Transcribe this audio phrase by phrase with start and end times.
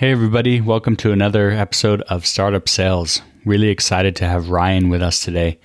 [0.00, 0.62] Hey, everybody.
[0.62, 3.20] Welcome to another episode of Startup Sales.
[3.44, 5.60] Really excited to have Ryan with us today.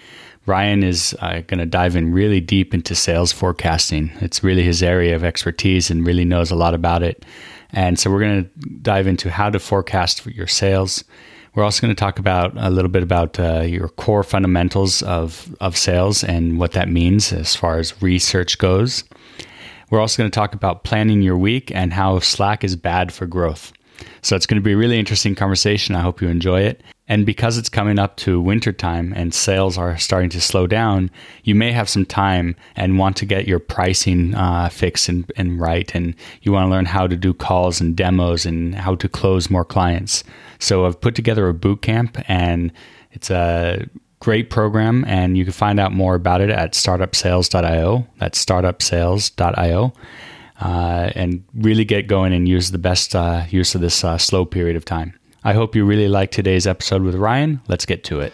[0.45, 4.11] Ryan is uh, going to dive in really deep into sales forecasting.
[4.19, 7.23] It's really his area of expertise and really knows a lot about it.
[7.71, 11.05] And so we're going to dive into how to forecast your sales.
[11.53, 15.55] We're also going to talk about a little bit about uh, your core fundamentals of,
[15.61, 19.05] of sales and what that means as far as research goes.
[19.89, 23.25] We're also going to talk about planning your week and how Slack is bad for
[23.25, 23.71] growth.
[24.21, 25.95] So it's going to be a really interesting conversation.
[25.95, 26.81] I hope you enjoy it.
[27.07, 31.11] And because it's coming up to wintertime and sales are starting to slow down,
[31.43, 35.59] you may have some time and want to get your pricing uh, fixed and, and
[35.59, 35.93] right.
[35.93, 39.51] And you want to learn how to do calls and demos and how to close
[39.51, 40.23] more clients.
[40.57, 42.71] So I've put together a boot camp and
[43.11, 43.87] it's a
[44.19, 45.05] great program.
[45.07, 48.07] And you can find out more about it at startupsales.io.
[48.17, 49.93] That's startupsales.io
[50.61, 54.45] uh, and really get going and use the best uh, use of this uh, slow
[54.45, 55.13] period of time.
[55.43, 57.61] I hope you really like today's episode with Ryan.
[57.67, 58.33] Let's get to it.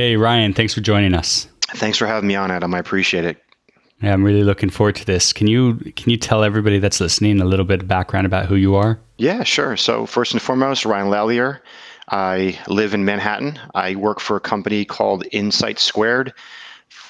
[0.00, 1.46] Hey, Ryan, thanks for joining us.
[1.74, 2.72] Thanks for having me on, Adam.
[2.72, 3.36] I appreciate it.
[4.00, 5.30] Yeah, I'm really looking forward to this.
[5.30, 8.54] Can you can you tell everybody that's listening a little bit of background about who
[8.54, 8.98] you are?
[9.18, 9.76] Yeah, sure.
[9.76, 11.60] So first and foremost, Ryan Lallier.
[12.08, 13.58] I live in Manhattan.
[13.74, 16.32] I work for a company called Insight Squared.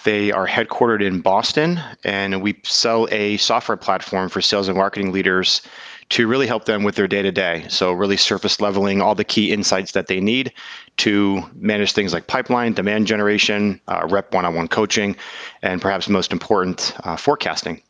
[0.03, 5.13] They are headquartered in Boston, and we sell a software platform for sales and marketing
[5.13, 5.63] leaders
[6.09, 7.67] to really help them with their day to day.
[7.69, 10.53] So, really surface leveling all the key insights that they need
[10.99, 15.17] to manage things like pipeline, demand generation, uh, rep one on one coaching,
[15.63, 17.83] and perhaps most important, uh, forecasting.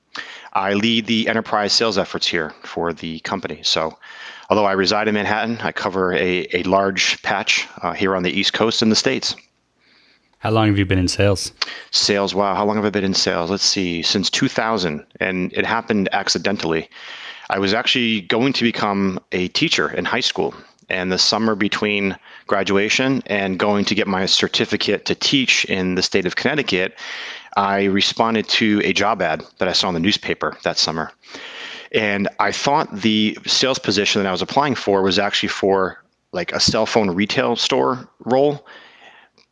[0.53, 3.61] I lead the enterprise sales efforts here for the company.
[3.63, 3.97] So,
[4.49, 8.31] although I reside in Manhattan, I cover a, a large patch uh, here on the
[8.31, 9.37] East Coast in the States.
[10.39, 11.53] How long have you been in sales?
[11.91, 12.55] Sales, wow.
[12.55, 13.51] How long have I been in sales?
[13.51, 15.05] Let's see, since 2000.
[15.21, 16.89] And it happened accidentally.
[17.51, 20.55] I was actually going to become a teacher in high school.
[20.91, 26.03] And the summer between graduation and going to get my certificate to teach in the
[26.03, 26.99] state of Connecticut,
[27.57, 31.13] I responded to a job ad that I saw in the newspaper that summer.
[31.93, 36.03] And I thought the sales position that I was applying for was actually for
[36.33, 38.67] like a cell phone retail store role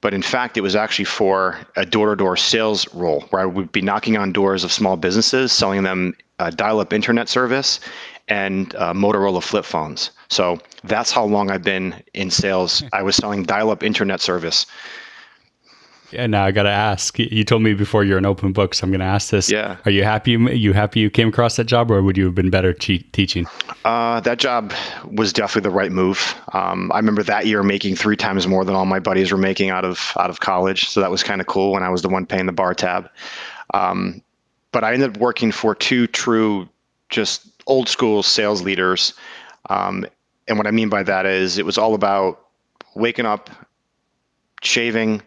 [0.01, 3.83] but in fact it was actually for a door-to-door sales role where i would be
[3.83, 7.81] knocking on doors of small businesses selling them a dial-up internet service
[8.29, 13.17] and uh, motorola flip phones so that's how long i've been in sales i was
[13.17, 14.67] selling dial-up internet service
[16.11, 17.19] yeah, now I gotta ask.
[17.19, 19.51] You told me before you're an open book, so I'm gonna ask this.
[19.51, 19.77] Yeah.
[19.85, 20.33] Are you happy?
[20.33, 23.47] You, you happy you came across that job, or would you have been better teaching?
[23.85, 24.73] Uh, that job
[25.05, 26.35] was definitely the right move.
[26.55, 29.69] Um, I remember that year making three times more than all my buddies were making
[29.69, 32.09] out of out of college, so that was kind of cool when I was the
[32.09, 33.11] one paying the bar tab.
[33.75, 34.23] Um,
[34.73, 36.69] but I ended up working for two true,
[37.11, 39.15] just old school sales leaders.
[39.71, 40.05] Um,
[40.49, 42.47] and what I mean by that is it was all about
[42.97, 43.51] waking up,
[44.63, 45.23] shaving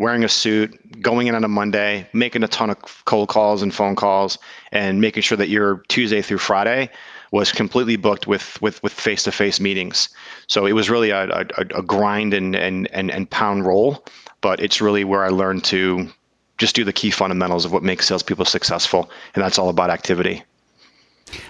[0.00, 3.72] wearing a suit, going in on a Monday, making a ton of cold calls and
[3.74, 4.38] phone calls,
[4.72, 6.88] and making sure that your Tuesday through Friday
[7.32, 10.08] was completely booked with with with face to face meetings.
[10.46, 11.44] So it was really a, a,
[11.76, 14.02] a grind and, and and and pound roll,
[14.40, 16.08] but it's really where I learned to
[16.56, 20.42] just do the key fundamentals of what makes salespeople successful, and that's all about activity.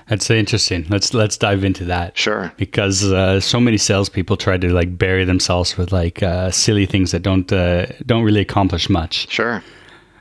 [0.09, 0.87] That's interesting.
[0.89, 2.17] Let's let's dive into that.
[2.17, 2.53] Sure.
[2.57, 7.13] Because uh, so many salespeople try to like bury themselves with like uh, silly things
[7.13, 9.31] that don't uh, don't really accomplish much.
[9.31, 9.63] Sure.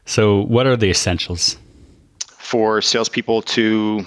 [0.06, 1.58] So, what are the essentials
[2.38, 4.06] for salespeople to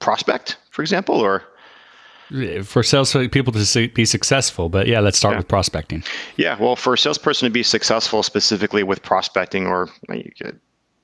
[0.00, 1.42] prospect, for example, or
[2.62, 4.68] for salespeople to be successful?
[4.68, 5.38] But yeah, let's start yeah.
[5.38, 6.02] with prospecting.
[6.36, 6.58] Yeah.
[6.58, 9.90] Well, for a salesperson to be successful, specifically with prospecting or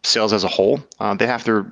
[0.02, 1.70] sales as a whole, uh, they have to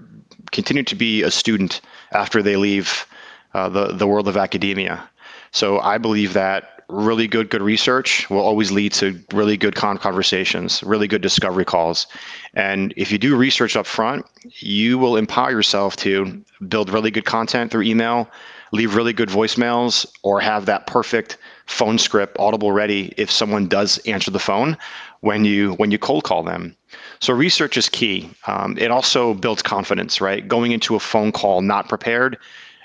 [0.53, 1.81] continue to be a student
[2.13, 3.07] after they leave
[3.55, 5.09] uh, the the world of academia.
[5.51, 9.99] So I believe that really good good research will always lead to really good con-
[9.99, 12.07] conversations, really good discovery calls.
[12.55, 14.25] And if you do research up front,
[14.61, 18.29] you will empower yourself to build really good content through email,
[18.73, 21.37] leave really good voicemails, or have that perfect
[21.67, 24.77] phone script audible ready if someone does answer the phone
[25.21, 26.75] when you when you cold call them.
[27.21, 28.31] So research is key.
[28.47, 30.47] Um, it also builds confidence, right?
[30.47, 32.39] Going into a phone call not prepared,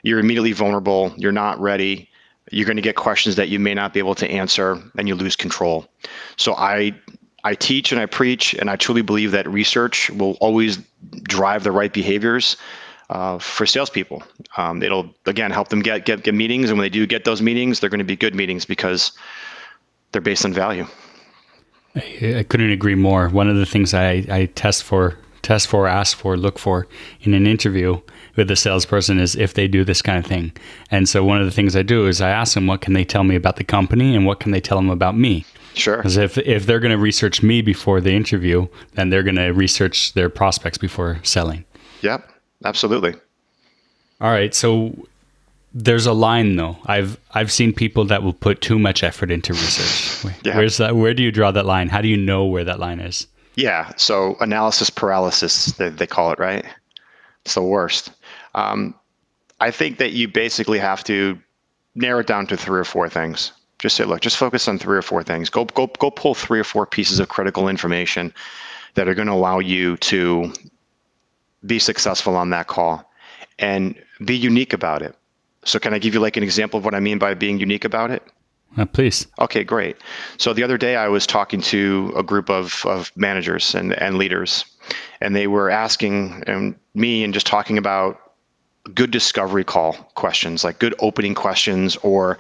[0.04, 1.14] you're immediately vulnerable.
[1.18, 2.10] You're not ready
[2.52, 5.16] you're going to get questions that you may not be able to answer and you
[5.16, 5.88] lose control.
[6.38, 6.96] So I
[7.46, 10.78] I teach and I preach, and I truly believe that research will always
[11.24, 12.56] drive the right behaviors
[13.10, 14.24] uh, for salespeople.
[14.56, 17.42] Um, it'll again help them get, get get meetings, and when they do get those
[17.42, 19.12] meetings, they're going to be good meetings because
[20.12, 20.88] they're based on value.
[21.95, 23.30] I couldn't agree more.
[23.30, 26.88] One of the things I, I test for, test for, ask for, look for
[27.22, 28.01] in an interview
[28.36, 30.54] with a salesperson is if they do this kind of thing.
[30.90, 33.06] And so one of the things I do is I ask them what can they
[33.06, 35.45] tell me about the company and what can they tell them about me.
[35.75, 35.98] Sure.
[35.98, 39.50] Because if if they're going to research me before the interview, then they're going to
[39.50, 41.66] research their prospects before selling.
[42.01, 42.30] Yep,
[42.63, 43.16] absolutely.
[44.22, 44.96] All right, so
[45.74, 46.78] there's a line though.
[46.86, 50.36] I've I've seen people that will put too much effort into research.
[50.44, 50.56] yeah.
[50.56, 50.96] Where's that?
[50.96, 51.90] Where do you draw that line?
[51.90, 53.28] How do you know where that line is?
[53.56, 56.66] Yeah, so analysis paralysis, they, they call it, right?
[57.46, 58.12] It's the worst.
[58.56, 58.96] Um,
[59.60, 61.38] I think that you basically have to
[61.94, 63.52] narrow it down to three or four things.
[63.78, 65.50] Just say, look, just focus on three or four things.
[65.50, 68.34] Go go go pull three or four pieces of critical information
[68.96, 70.54] that are going to allow you to
[71.66, 73.10] be successful on that call
[73.60, 75.16] and be unique about it.
[75.65, 77.86] So can I give you like an example of what I mean by being unique
[77.86, 78.24] about it?
[78.77, 79.27] Uh, please.
[79.39, 79.98] Okay, great.
[80.38, 84.18] So the other day I was talking to a group of, of managers and, and
[84.18, 84.65] leaders,
[85.21, 88.19] and they were asking um, me and just talking about
[88.94, 92.38] good discovery call questions, like good opening questions, or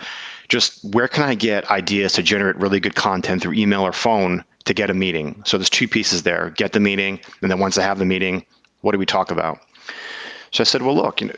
[0.49, 4.43] just where can I get ideas to generate really good content through email or phone
[4.65, 5.41] to get a meeting?
[5.45, 8.45] So there's two pieces there get the meeting, and then once I have the meeting,
[8.81, 9.59] what do we talk about?
[10.51, 11.35] So I said, well, look, you know,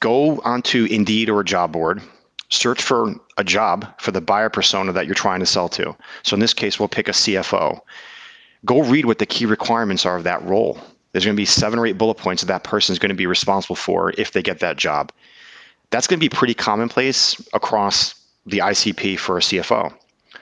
[0.00, 2.02] go onto Indeed or a job board,
[2.48, 5.96] search for a job for the buyer persona that you're trying to sell to.
[6.22, 7.80] So in this case, we'll pick a CFO.
[8.64, 10.78] Go read what the key requirements are of that role
[11.16, 13.14] there's going to be seven or eight bullet points that that person is going to
[13.14, 15.10] be responsible for if they get that job.
[15.88, 18.14] That's going to be pretty commonplace across
[18.44, 19.94] the ICP for a CFO.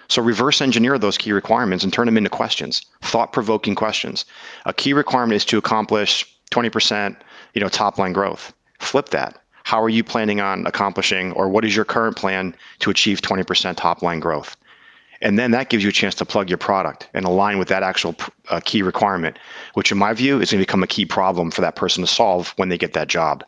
[0.09, 4.25] So reverse engineer those key requirements and turn them into questions, thought-provoking questions.
[4.67, 7.17] A key requirement is to accomplish 20%,
[7.55, 8.53] you know, top line growth.
[8.81, 9.44] Flip that.
[9.65, 13.77] How are you planning on accomplishing or what is your current plan to achieve 20%
[13.77, 14.57] top line growth?
[15.21, 17.83] And then that gives you a chance to plug your product and align with that
[17.83, 18.15] actual
[18.51, 19.39] uh, key requirement,
[19.73, 22.07] which in my view is going to become a key problem for that person to
[22.07, 23.43] solve when they get that job.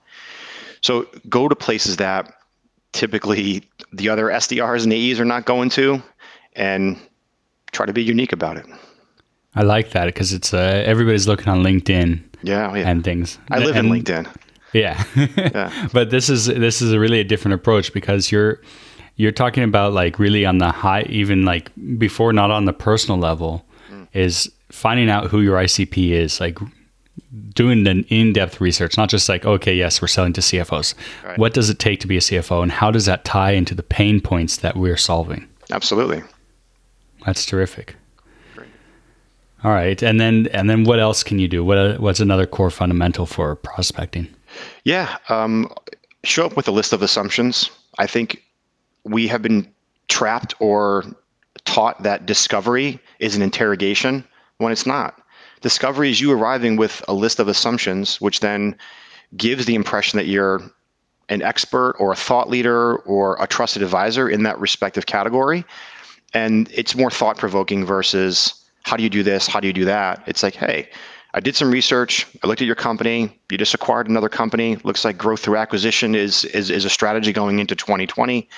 [0.81, 2.33] So go to places that
[2.93, 6.03] typically the other SDRs and AEs are not going to
[6.55, 6.99] and
[7.73, 8.67] try to be unique about it.
[9.55, 12.89] I like that because it's uh, everybody's looking on LinkedIn yeah, oh, yeah.
[12.89, 13.39] and things.
[13.51, 14.35] I live and, in LinkedIn.
[14.77, 15.05] Yeah.
[15.37, 15.89] yeah.
[15.93, 18.61] but this is this is a really a different approach because you're
[19.17, 23.19] you're talking about like really on the high, even like before, not on the personal
[23.19, 24.07] level, mm.
[24.13, 26.59] is finding out who your ICP is, like
[27.55, 30.95] doing an in-depth research, not just like, okay, yes, we're selling to CFOs.
[31.25, 31.39] Right.
[31.39, 33.83] What does it take to be a CFO, and how does that tie into the
[33.83, 35.49] pain points that we're solving?
[35.71, 36.23] Absolutely.
[37.25, 37.97] That's terrific.
[38.55, 38.69] Great.
[39.65, 41.65] All right, and then and then what else can you do?
[41.65, 44.29] What what's another core fundamental for prospecting?
[44.85, 45.73] Yeah, um,
[46.25, 47.71] show up with a list of assumptions.
[47.99, 48.43] I think
[49.05, 49.73] we have been
[50.09, 51.05] trapped or
[51.65, 54.25] taught that discovery is an interrogation
[54.59, 55.21] when it's not.
[55.61, 58.77] Discovery is you arriving with a list of assumptions, which then
[59.37, 60.63] gives the impression that you're
[61.29, 65.65] an expert or a thought leader or a trusted advisor in that respective category.
[66.35, 68.55] And it's more thought provoking versus
[68.85, 69.47] how do you do this?
[69.47, 70.23] How do you do that?
[70.27, 70.89] It's like, hey,
[71.37, 72.27] I did some research.
[72.43, 73.39] I looked at your company.
[73.51, 74.77] You just acquired another company.
[74.85, 78.49] Looks like growth through acquisition is, is, is a strategy going into 2020.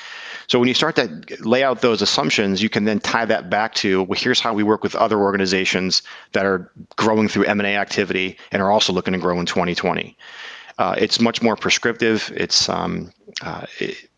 [0.47, 3.75] So when you start to lay out those assumptions, you can then tie that back
[3.75, 8.39] to well, here's how we work with other organizations that are growing through M&A activity
[8.53, 10.17] and are also looking to grow in 2020.
[10.79, 12.33] Uh, it's much more prescriptive.
[12.37, 13.11] It's um,
[13.43, 14.09] uh, it,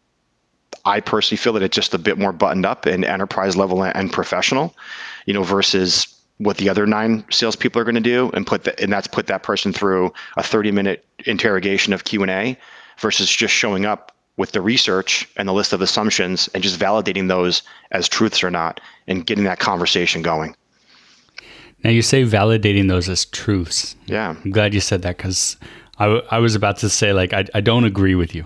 [0.85, 4.13] I personally feel that it's just a bit more buttoned up and enterprise level and
[4.13, 4.77] professional,
[5.25, 8.81] you know, versus what the other nine salespeople are going to do, and put that,
[8.81, 12.57] and that's put that person through a 30 minute interrogation of Q and A,
[12.99, 17.29] versus just showing up with the research and the list of assumptions and just validating
[17.29, 20.55] those as truths or not and getting that conversation going.
[21.85, 23.97] Now, you say validating those as truths.
[24.07, 24.35] Yeah.
[24.45, 25.57] I'm glad you said that because
[25.99, 28.45] I, w- I was about to say, like, I, I don't agree with you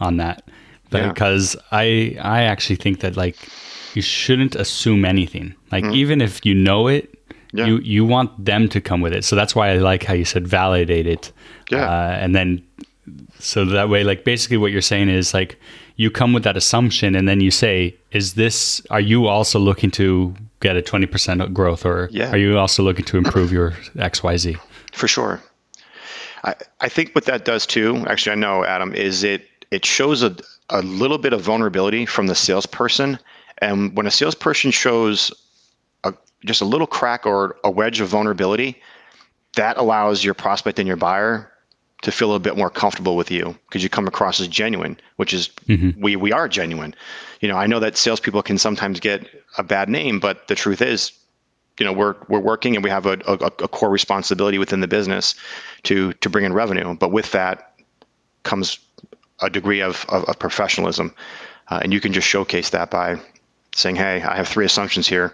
[0.00, 0.42] on that.
[0.90, 1.08] Yeah.
[1.08, 3.36] because I I actually think that like
[3.94, 5.54] you shouldn't assume anything.
[5.70, 5.94] Like Mm.
[5.94, 7.08] even if you know it,
[7.52, 7.66] Yeah.
[7.66, 9.24] you you want them to come with it.
[9.24, 11.32] So that's why I like how you said validate it.
[11.70, 11.84] Yeah.
[11.88, 12.62] Uh, and then
[13.38, 15.58] so that way like basically what you're saying is like
[15.96, 19.90] you come with that assumption and then you say is this are you also looking
[19.90, 22.30] to get a 20% growth or Yeah.
[22.30, 24.56] are you also looking to improve your xyz
[24.92, 25.40] For sure.
[26.44, 30.22] I, I think what that does too, actually, I know, Adam, is it it shows
[30.22, 30.34] a,
[30.70, 33.18] a little bit of vulnerability from the salesperson.
[33.58, 35.32] And when a salesperson shows
[36.44, 38.80] just a little crack or a wedge of vulnerability,
[39.54, 41.52] that allows your prospect and your buyer
[42.02, 45.32] to feel a bit more comfortable with you because you come across as genuine, which
[45.32, 45.50] is
[45.98, 46.94] we we are genuine.
[47.40, 50.82] You know, I know that salespeople can sometimes get a bad name, but the truth
[50.82, 51.12] is,
[51.78, 54.88] you know, we're we're working and we have a, a, a core responsibility within the
[54.88, 55.34] business
[55.84, 56.94] to to bring in revenue.
[56.94, 57.74] But with that
[58.42, 58.78] comes
[59.40, 61.14] a degree of of, of professionalism,
[61.68, 63.20] uh, and you can just showcase that by
[63.76, 65.32] saying, "Hey, I have three assumptions here.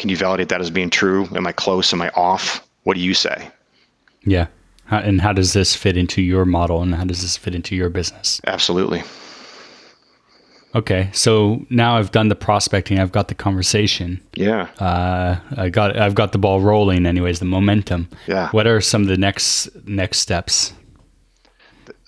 [0.00, 1.28] Can you validate that as being true?
[1.36, 1.92] Am I close?
[1.92, 2.66] Am I off?
[2.82, 3.50] What do you say?"
[4.26, 4.46] yeah
[4.84, 7.74] how, and how does this fit into your model and how does this fit into
[7.74, 9.02] your business Absolutely.
[10.74, 14.68] okay so now i've done the prospecting i've got the conversation Yeah.
[14.78, 18.50] uh, i got i've got the ball rolling anyways the momentum Yeah.
[18.50, 20.74] what are some of the next next steps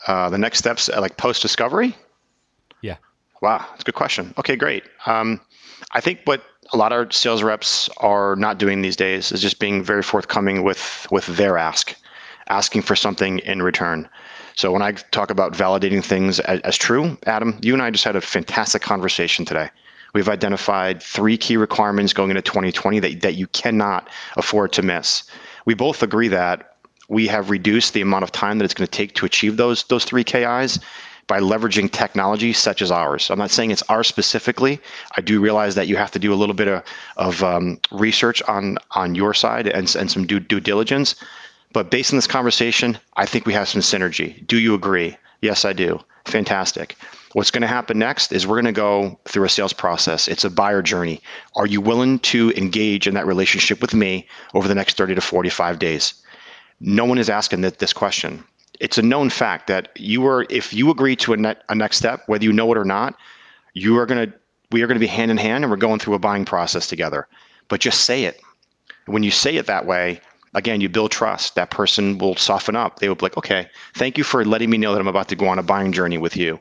[0.06, 1.94] Uh, the next steps, uh, like post discovery.
[2.82, 2.96] yeah
[3.40, 4.34] Wow, that's a good question.
[4.38, 4.84] Okay, great.
[5.06, 5.40] Um,
[5.92, 9.58] I think what a lot of sales reps are not doing these days is just
[9.58, 11.94] being very forthcoming with with their ask,
[12.48, 14.08] asking for something in return.
[14.54, 18.04] So when I talk about validating things as, as true, Adam, you and I just
[18.04, 19.70] had a fantastic conversation today.
[20.14, 25.24] We've identified three key requirements going into 2020 that, that you cannot afford to miss.
[25.64, 26.76] We both agree that
[27.08, 29.84] we have reduced the amount of time that it's going to take to achieve those
[29.84, 30.78] those three KIs
[31.26, 33.30] by leveraging technology such as ours.
[33.30, 34.80] I'm not saying it's ours specifically.
[35.16, 36.82] I do realize that you have to do a little bit of,
[37.16, 41.14] of um, research on on your side and, and some due, due diligence.
[41.72, 44.46] But based on this conversation, I think we have some synergy.
[44.46, 45.16] Do you agree?
[45.40, 46.00] Yes, I do.
[46.26, 46.96] Fantastic.
[47.32, 50.28] What's going to happen next is we're going to go through a sales process.
[50.28, 51.20] It's a buyer journey.
[51.56, 55.20] Are you willing to engage in that relationship with me over the next 30 to
[55.20, 56.14] 45 days?
[56.80, 58.44] No one is asking that this question.
[58.82, 61.98] It's a known fact that you are, if you agree to a, net, a next
[61.98, 63.14] step, whether you know it or not,
[63.74, 64.32] you are to,
[64.72, 66.88] we are going to be hand in hand and we're going through a buying process
[66.88, 67.28] together.
[67.68, 68.40] But just say it.
[69.06, 70.20] When you say it that way,
[70.54, 71.54] again, you build trust.
[71.54, 72.98] That person will soften up.
[72.98, 75.36] They will be like, okay, thank you for letting me know that I'm about to
[75.36, 76.58] go on a buying journey with you.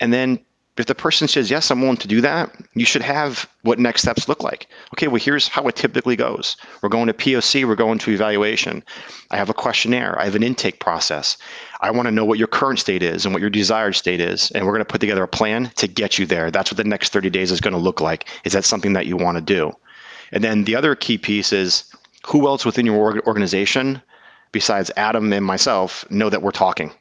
[0.00, 0.40] And then
[0.80, 4.02] if the person says, yes, I'm willing to do that, you should have what next
[4.02, 4.66] steps look like.
[4.94, 6.56] Okay, well, here's how it typically goes.
[6.82, 8.82] We're going to POC, we're going to evaluation.
[9.30, 11.36] I have a questionnaire, I have an intake process.
[11.80, 14.50] I want to know what your current state is and what your desired state is.
[14.52, 16.50] And we're going to put together a plan to get you there.
[16.50, 18.26] That's what the next 30 days is going to look like.
[18.44, 19.72] Is that something that you want to do?
[20.32, 21.84] And then the other key piece is
[22.26, 24.02] who else within your organization,
[24.52, 26.92] besides Adam and myself, know that we're talking?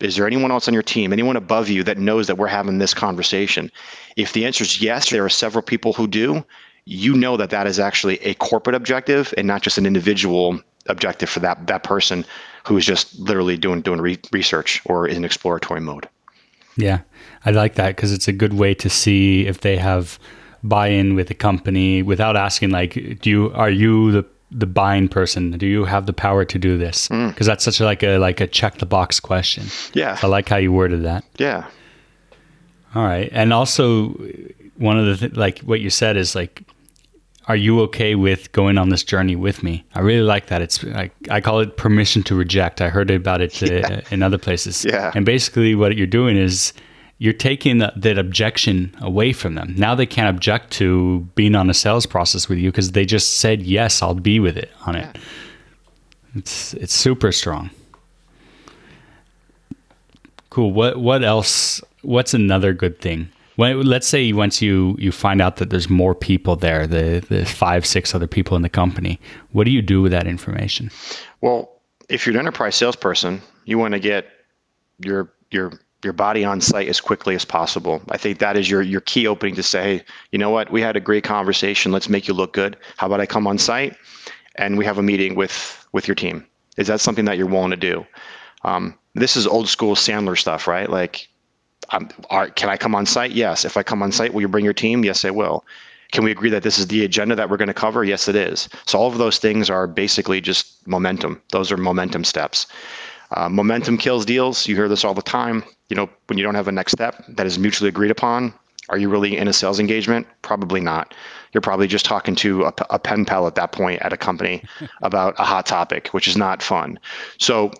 [0.00, 2.78] Is there anyone else on your team, anyone above you that knows that we're having
[2.78, 3.70] this conversation?
[4.16, 6.44] If the answer is yes, there are several people who do,
[6.84, 11.28] you know that that is actually a corporate objective and not just an individual objective
[11.28, 12.24] for that that person
[12.64, 16.08] who is just literally doing doing re- research or in exploratory mode.
[16.76, 17.00] Yeah,
[17.44, 20.18] I like that because it's a good way to see if they have
[20.62, 25.50] buy-in with the company without asking like, do you are you the the buying person?
[25.52, 27.08] Do you have the power to do this?
[27.08, 29.64] Because that's such a, like a like a check the box question.
[29.94, 31.24] Yeah, I like how you worded that.
[31.38, 31.66] yeah,
[32.94, 34.08] All right, and also
[34.76, 36.62] one of the th- like what you said is like,
[37.46, 39.84] are you okay with going on this journey with me?
[39.94, 40.62] I really like that.
[40.62, 42.80] It's like I call it permission to reject.
[42.80, 44.84] I heard about it uh, in other places.
[44.88, 45.12] Yeah.
[45.14, 46.72] and basically what you're doing is
[47.18, 49.74] you're taking that, that objection away from them.
[49.76, 53.40] Now they can't object to being on a sales process with you because they just
[53.40, 55.18] said yes, I'll be with it on it.
[56.34, 57.70] It's it's super strong.
[60.50, 60.72] Cool.
[60.72, 61.82] What what else?
[62.02, 63.28] What's another good thing?
[63.56, 67.44] When, let's say once you you find out that there's more people there, the the
[67.44, 69.18] five six other people in the company.
[69.50, 70.90] What do you do with that information?
[71.40, 74.26] Well, if you're an enterprise salesperson, you want to get
[75.00, 78.00] your your your body on site as quickly as possible.
[78.10, 80.80] I think that is your your key opening to say, hey, you know what, we
[80.80, 81.92] had a great conversation.
[81.92, 82.76] Let's make you look good.
[82.96, 83.96] How about I come on site
[84.56, 86.46] and we have a meeting with with your team?
[86.76, 88.06] Is that something that you're willing to do?
[88.62, 90.88] Um, this is old school Sandler stuff, right?
[90.88, 91.28] Like,
[91.90, 93.32] um, are, can I come on site?
[93.32, 93.64] Yes.
[93.64, 95.04] If I come on site, will you bring your team?
[95.04, 95.64] Yes, I will.
[96.12, 98.02] Can we agree that this is the agenda that we're going to cover?
[98.02, 98.68] Yes, it is.
[98.86, 101.42] So all of those things are basically just momentum.
[101.50, 102.66] Those are momentum steps.
[103.32, 104.66] Uh, momentum kills deals.
[104.66, 105.64] You hear this all the time.
[105.88, 108.52] You know, when you don't have a next step that is mutually agreed upon,
[108.88, 110.26] are you really in a sales engagement?
[110.42, 111.14] Probably not.
[111.52, 114.62] You're probably just talking to a, a pen pal at that point at a company
[115.02, 116.98] about a hot topic, which is not fun.
[117.38, 117.72] So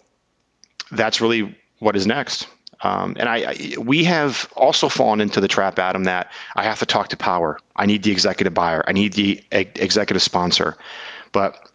[0.92, 2.46] that's really what is next.
[2.82, 6.78] Um, and I, I, we have also fallen into the trap, Adam, that I have
[6.78, 7.58] to talk to power.
[7.76, 8.84] I need the executive buyer.
[8.86, 10.76] I need the executive sponsor.
[11.32, 11.70] But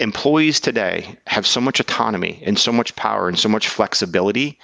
[0.00, 4.58] employees today have so much autonomy and so much power and so much flexibility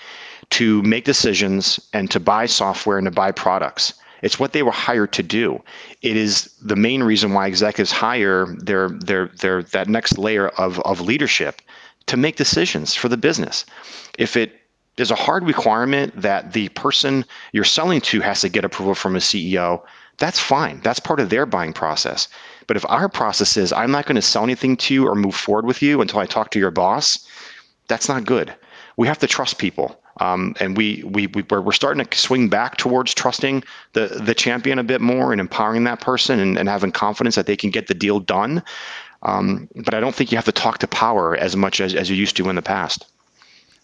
[0.51, 3.95] to make decisions and to buy software and to buy products.
[4.23, 5.63] It's what they were hired to do.
[6.03, 10.79] It is the main reason why executives hire their their their that next layer of,
[10.81, 11.61] of leadership
[12.07, 13.65] to make decisions for the business.
[14.19, 14.53] If it
[14.97, 19.17] is a hard requirement that the person you're selling to has to get approval from
[19.17, 19.83] a CEO,
[20.19, 20.81] that's fine.
[20.83, 22.29] That's part of their buying process.
[22.67, 25.35] But if our process is I'm not going to sell anything to you or move
[25.35, 27.27] forward with you until I talk to your boss,
[27.89, 28.55] that's not good.
[28.97, 29.99] We have to trust people.
[30.21, 33.65] Um, and we, we, we we're, we're starting to swing back towards trusting
[33.95, 37.47] the, the champion a bit more and empowering that person and, and having confidence that
[37.47, 38.63] they can get the deal done.
[39.23, 42.11] Um, but I don't think you have to talk to power as much as, as
[42.11, 43.07] you used to in the past.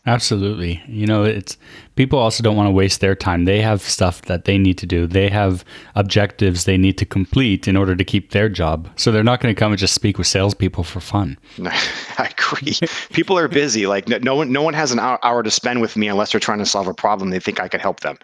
[0.09, 0.83] Absolutely.
[0.89, 1.59] You know, it's
[1.95, 3.45] people also don't want to waste their time.
[3.45, 5.07] They have stuff that they need to do.
[5.07, 8.89] They have objectives they need to complete in order to keep their job.
[8.97, 11.37] So they're not going to come and just speak with salespeople for fun.
[11.63, 12.79] I agree.
[13.13, 13.87] people are busy.
[13.87, 16.61] Like no one, no one has an hour to spend with me unless they're trying
[16.61, 17.29] to solve a problem.
[17.29, 18.17] They think I could help them.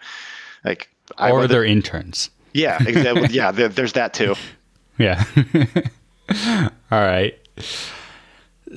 [0.63, 0.89] Like
[1.19, 2.31] or they're interns.
[2.53, 3.27] Yeah, exactly.
[3.31, 3.51] yeah.
[3.51, 4.33] there's that too.
[4.97, 5.23] Yeah.
[6.89, 7.37] All right.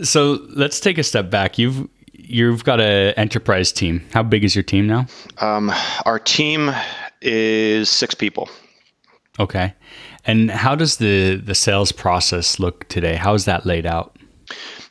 [0.03, 1.59] So let's take a step back.
[1.59, 1.89] You've
[2.19, 4.05] you've got an enterprise team.
[4.13, 5.07] How big is your team now?
[5.39, 5.73] Um,
[6.05, 6.71] our team
[7.23, 8.51] is six people.
[9.41, 9.73] Okay.
[10.25, 13.15] And how does the the sales process look today?
[13.15, 14.17] How is that laid out?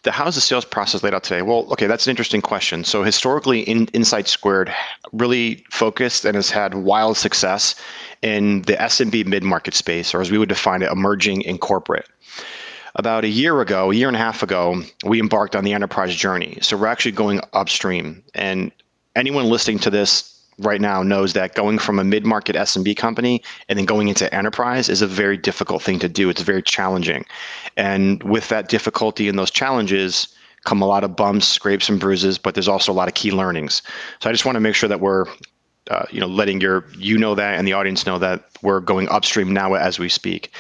[0.03, 1.41] The how's the sales process laid out today?
[1.41, 2.84] Well, okay, that's an interesting question.
[2.84, 4.74] So historically, in, Insight Squared
[5.12, 7.75] really focused and has had wild success
[8.22, 12.07] in the SMB mid market space, or as we would define it, emerging in corporate
[12.98, 16.16] about a year ago, a year and a half ago, we embarked on the enterprise
[16.16, 16.58] journey.
[16.62, 18.24] So we're actually going upstream.
[18.34, 18.72] And
[19.16, 23.77] anyone listening to this right now knows that going from a mid-market SMB company and
[23.77, 26.30] then going into enterprise is a very difficult thing to do.
[26.30, 27.25] It's very challenging.
[27.77, 30.27] And with that difficulty and those challenges
[30.66, 33.32] come a lot of bumps, scrapes and bruises, but there's also a lot of key
[33.32, 33.84] learnings.
[34.20, 35.25] So I just want to make sure that we're
[35.92, 39.08] uh, you know letting your you know that and the audience know that we're going
[39.08, 40.52] upstream now as we speak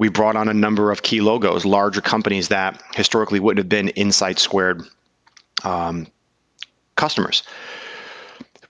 [0.00, 3.90] we brought on a number of key logos, larger companies that historically wouldn't have been
[3.90, 4.82] Insight Squared
[5.62, 6.06] um,
[6.96, 7.42] customers.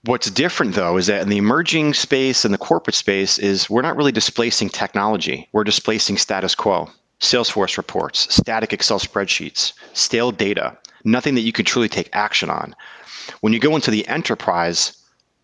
[0.03, 3.81] What's different though is that in the emerging space and the corporate space is we're
[3.81, 5.47] not really displacing technology.
[5.53, 6.89] We're displacing status quo.
[7.21, 12.75] Salesforce reports, static Excel spreadsheets, stale data, nothing that you can truly take action on.
[13.39, 14.97] When you go into the enterprise,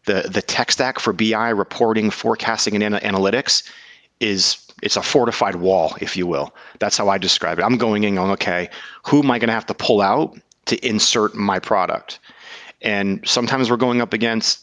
[0.06, 3.72] the, the tech stack for BI, reporting, forecasting, and analytics
[4.20, 6.54] is it's a fortified wall, if you will.
[6.80, 7.64] That's how I describe it.
[7.64, 8.70] I'm going in going, okay,
[9.06, 12.20] who am I going to have to pull out to insert my product?
[12.82, 14.62] And sometimes we're going up against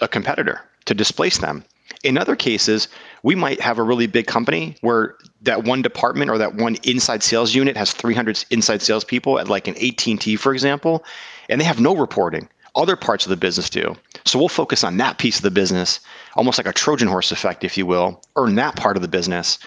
[0.00, 1.64] a competitor to displace them.
[2.04, 2.88] In other cases,
[3.22, 7.22] we might have a really big company where that one department or that one inside
[7.22, 11.04] sales unit has 300 inside salespeople at like an AT&T, for example,
[11.48, 13.94] and they have no reporting other parts of the business do.
[14.24, 16.00] So we'll focus on that piece of the business,
[16.36, 19.58] almost like a Trojan horse effect, if you will, earn that part of the business,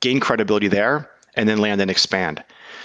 [0.00, 2.42] gain credibility there, and then land and expand.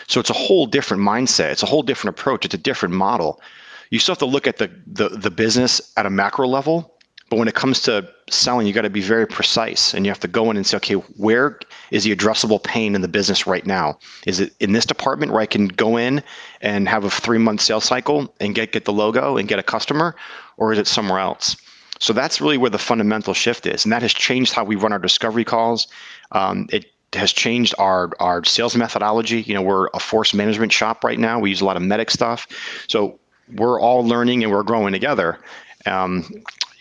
[0.08, 1.52] So it's a whole different mindset.
[1.52, 2.46] It's a whole different approach.
[2.46, 3.42] It's a different model.
[3.90, 6.94] You still have to look at the the, the business at a macro level
[7.34, 10.20] but when it comes to selling, you got to be very precise and you have
[10.20, 13.66] to go in and say, okay, where is the addressable pain in the business right
[13.66, 13.98] now?
[14.28, 16.22] Is it in this department where I can go in
[16.62, 19.64] and have a three month sales cycle and get, get the logo and get a
[19.64, 20.16] customer,
[20.58, 21.58] or is it somewhere else?
[22.04, 23.86] So that's really where the fundamental shift is.
[23.86, 25.88] And that has changed how we run our discovery calls.
[26.34, 29.42] Um, it has changed our, our sales methodology.
[29.44, 31.40] You know, we're a force management shop right now.
[31.40, 32.46] We use a lot of MEDDIC stuff.
[32.90, 33.18] So
[33.56, 35.40] we're all learning and we're growing together.
[35.86, 36.30] Um,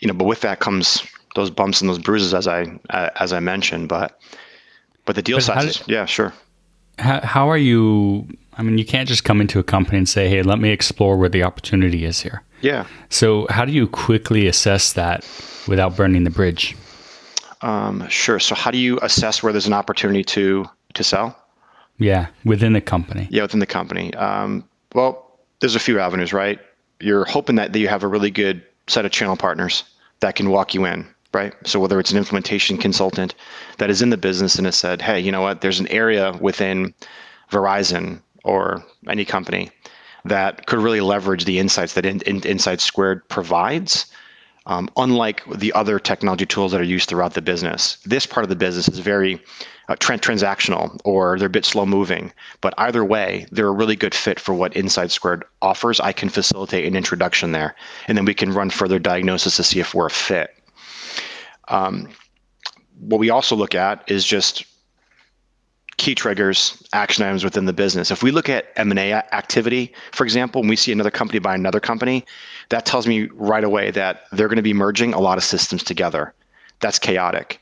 [0.01, 1.01] you know, but with that comes
[1.35, 3.87] those bumps and those bruises, as I uh, as I mentioned.
[3.87, 4.19] But
[5.05, 6.33] but the deal but sizes, did, yeah, sure.
[6.99, 8.27] How, how are you?
[8.57, 11.17] I mean, you can't just come into a company and say, "Hey, let me explore
[11.17, 12.85] where the opportunity is here." Yeah.
[13.09, 15.25] So, how do you quickly assess that
[15.67, 16.75] without burning the bridge?
[17.61, 18.39] Um, sure.
[18.39, 21.37] So, how do you assess where there's an opportunity to to sell?
[21.97, 23.27] Yeah, within the company.
[23.29, 24.13] Yeah, within the company.
[24.15, 24.63] Um,
[24.93, 26.59] well, there's a few avenues, right?
[26.99, 29.83] You're hoping that, that you have a really good set of channel partners
[30.19, 31.53] that can walk you in, right?
[31.65, 33.35] So whether it's an implementation consultant
[33.77, 36.37] that is in the business and has said, hey, you know what, there's an area
[36.41, 36.93] within
[37.51, 39.71] Verizon or any company
[40.25, 44.05] that could really leverage the insights that in, in, Insight Squared provides.
[44.65, 48.49] Um, unlike the other technology tools that are used throughout the business, this part of
[48.49, 49.43] the business is very
[49.89, 52.31] uh, tra- transactional or they're a bit slow moving.
[52.61, 55.99] But either way, they're a really good fit for what Insight Squared offers.
[55.99, 57.75] I can facilitate an introduction there,
[58.07, 60.51] and then we can run further diagnosis to see if we're a fit.
[61.67, 62.07] Um,
[62.99, 64.63] what we also look at is just
[65.97, 68.11] key triggers, action items within the business.
[68.11, 71.79] If we look at M&A activity, for example, and we see another company buy another
[71.79, 72.25] company,
[72.69, 75.83] that tells me right away that they're going to be merging a lot of systems
[75.83, 76.33] together.
[76.79, 77.59] That's chaotic.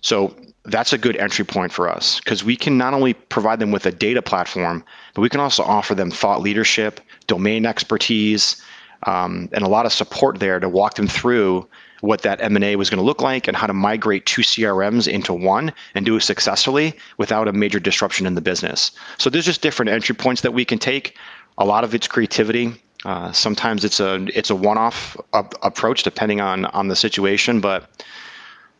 [0.00, 3.72] So that's a good entry point for us because we can not only provide them
[3.72, 8.62] with a data platform, but we can also offer them thought leadership, domain expertise,
[9.06, 11.66] um, and a lot of support there to walk them through
[12.02, 15.32] what that M&A was going to look like and how to migrate two CRMs into
[15.32, 18.90] one and do it successfully without a major disruption in the business.
[19.18, 21.16] So there's just different entry points that we can take.
[21.58, 22.74] A lot of it's creativity.
[23.04, 28.04] Uh, sometimes it's a it's a one-off approach depending on on the situation, but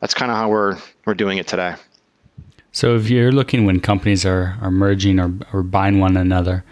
[0.01, 1.75] that's kind of how we're we're doing it today.
[2.73, 6.65] So if you're looking when companies are are merging or or buying one another,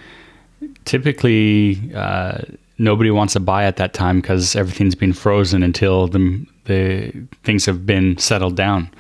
[0.84, 2.38] typically uh,
[2.80, 7.12] nobody wants to buy at that time because everything's been frozen until the the
[7.44, 8.90] things have been settled down.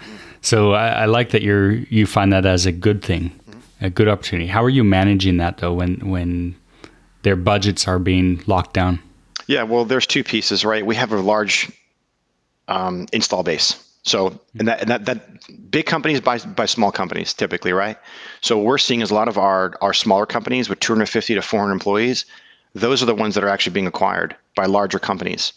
[0.42, 3.32] So I, I like that you're you find that as a good thing,
[3.80, 4.46] a good opportunity.
[4.46, 6.54] How are you managing that though when when
[7.22, 9.00] their budgets are being locked down?
[9.46, 10.84] Yeah, well, there's two pieces, right?
[10.84, 11.72] We have a large
[12.68, 13.84] um, install base.
[14.02, 17.98] So, and that, and that, that big companies buy, by small companies typically, right?
[18.40, 21.42] So what we're seeing is a lot of our, our smaller companies with 250 to
[21.42, 22.24] 400 employees
[22.74, 25.52] those are the ones that are actually being acquired by larger companies.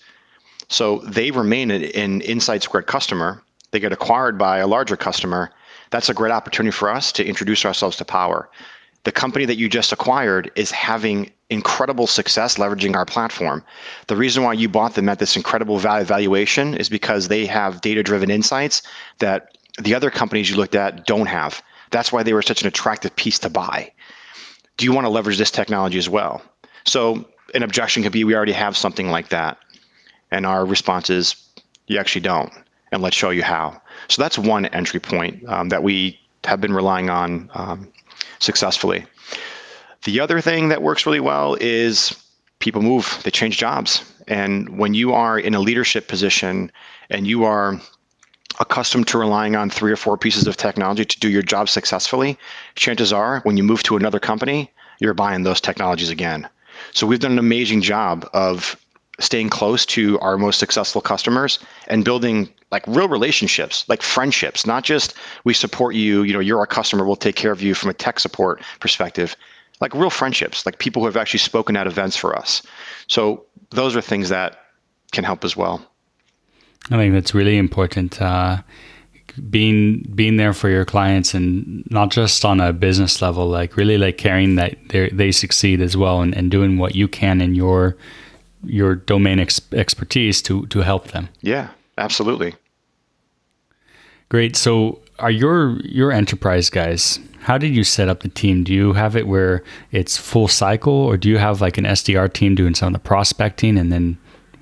[0.69, 3.43] So they remain an Insight Squared customer.
[3.71, 5.51] They get acquired by a larger customer.
[5.91, 8.49] That's a great opportunity for us to introduce ourselves to power.
[9.03, 13.63] The company that you just acquired is having incredible success leveraging our platform.
[14.07, 17.81] The reason why you bought them at this incredible value valuation is because they have
[17.81, 18.81] data driven insights
[19.19, 21.61] that the other companies you looked at don't have.
[21.91, 23.91] That's why they were such an attractive piece to buy.
[24.77, 26.41] Do you want to leverage this technology as well?
[26.85, 29.57] So an objection could be we already have something like that.
[30.31, 31.35] And our response is
[31.87, 32.51] you actually don't.
[32.91, 33.81] And let's show you how.
[34.07, 37.91] So that's one entry point um, that we have been relying on um,
[38.39, 39.05] successfully.
[40.03, 42.15] The other thing that works really well is
[42.59, 44.03] people move, they change jobs.
[44.27, 46.71] And when you are in a leadership position
[47.09, 47.79] and you are
[48.59, 52.37] accustomed to relying on three or four pieces of technology to do your job successfully,
[52.75, 56.47] chances are when you move to another company, you're buying those technologies again.
[56.91, 58.77] So we've done an amazing job of
[59.19, 64.83] staying close to our most successful customers and building like real relationships, like friendships, not
[64.83, 67.89] just we support you, you know, you're our customer, we'll take care of you from
[67.89, 69.35] a tech support perspective,
[69.81, 72.63] like real friendships, like people who have actually spoken at events for us.
[73.07, 74.59] So those are things that
[75.11, 75.85] can help as well.
[76.89, 78.21] I think that's really important.
[78.21, 78.61] Uh,
[79.49, 83.97] being being there for your clients and not just on a business level like really
[83.97, 87.55] like caring that they they succeed as well and, and doing what you can in
[87.55, 87.97] your
[88.63, 91.29] your domain ex- expertise to to help them.
[91.41, 92.55] Yeah absolutely.
[94.29, 94.55] Great.
[94.55, 98.63] So are your your enterprise guys how did you set up the team?
[98.63, 102.31] Do you have it where it's full cycle or do you have like an sdr
[102.31, 104.17] team doing some of the prospecting and then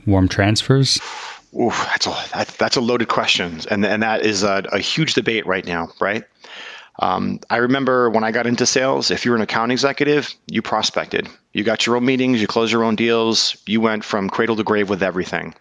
[0.05, 0.99] warm transfers
[1.53, 5.45] Ooh, that's a that's a loaded question, and and that is a, a huge debate
[5.45, 6.23] right now, right?
[6.99, 10.61] Um, I remember when I got into sales, if you were an account executive, you
[10.61, 11.27] prospected.
[11.53, 14.63] You got your own meetings, you closed your own deals, you went from cradle to
[14.63, 15.55] grave with everything.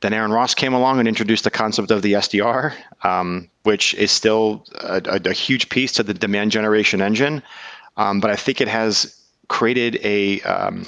[0.00, 4.10] Then Aaron Ross came along and introduced the concept of the SDR, um, which is
[4.10, 7.42] still a, a, a, huge piece to the demand generation engine.
[7.98, 9.14] Um, but I think it has
[9.48, 10.86] created a, um,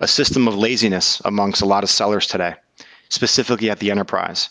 [0.00, 2.54] a system of laziness amongst a lot of sellers today
[3.10, 4.48] specifically at the enterprise.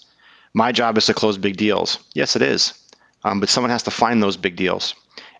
[0.54, 1.98] My job is to close big deals.
[2.14, 2.74] Yes, it is.
[3.24, 4.94] Um, but someone has to find those big deals.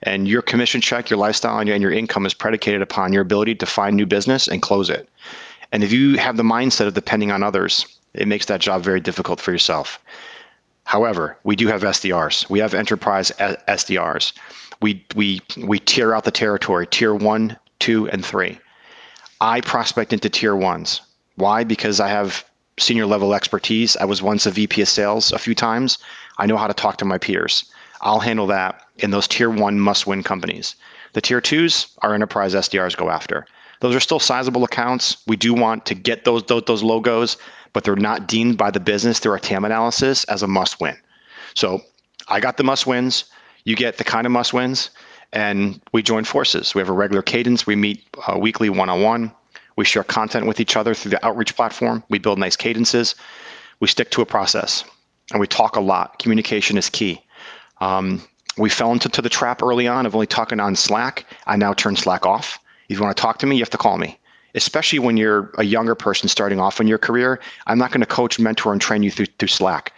[0.04, 3.22] And your commission check, your lifestyle, and your, and your income is predicated upon your
[3.22, 5.10] ability to find new business and close it.
[5.72, 9.00] And if you have the mindset of depending on others, it makes that job very
[9.00, 10.00] difficult for yourself.
[10.86, 12.50] However, we do have SDRs.
[12.50, 14.34] We have enterprise SDRs.
[14.82, 18.58] We we we tier out the territory, tier one, two, and three.
[19.42, 21.02] I prospect into tier ones.
[21.36, 21.64] Why?
[21.64, 22.44] Because I have
[22.80, 23.96] senior level expertise.
[23.98, 25.98] I was once a VP of sales a few times.
[26.38, 27.66] I know how to talk to my peers.
[28.02, 30.76] I'll handle that in those tier one must win companies.
[31.14, 33.46] The tier twos, our enterprise SDRs go after.
[33.82, 35.18] Those are still sizable accounts.
[35.28, 37.38] We do want to get those, those, those logos,
[37.74, 40.98] but they're not deemed by the business through our TAM analysis as a must win.
[41.56, 41.82] So
[42.28, 43.26] I got the must wins.
[43.64, 44.90] You get the kind of must wins,
[45.34, 46.74] and we join forces.
[46.76, 47.66] We have a regular cadence.
[47.66, 49.32] We meet uh, weekly one on one
[49.80, 52.04] We share content with each other through the outreach platform.
[52.10, 53.16] We build nice cadences.
[53.80, 54.84] We stick to a process
[55.32, 56.20] and we talk a lot.
[56.20, 57.24] Communication is key.
[57.80, 58.22] Um,
[58.58, 61.26] we fell into the trap early on of only talking on Slack.
[61.48, 62.60] I now turn Slack off.
[62.90, 64.20] If you want to talk to me, you have to call me.
[64.54, 68.06] Especially when you're a younger person starting off in your career, I'm not going to
[68.06, 69.94] coach, mentor, and train you through, through Slack.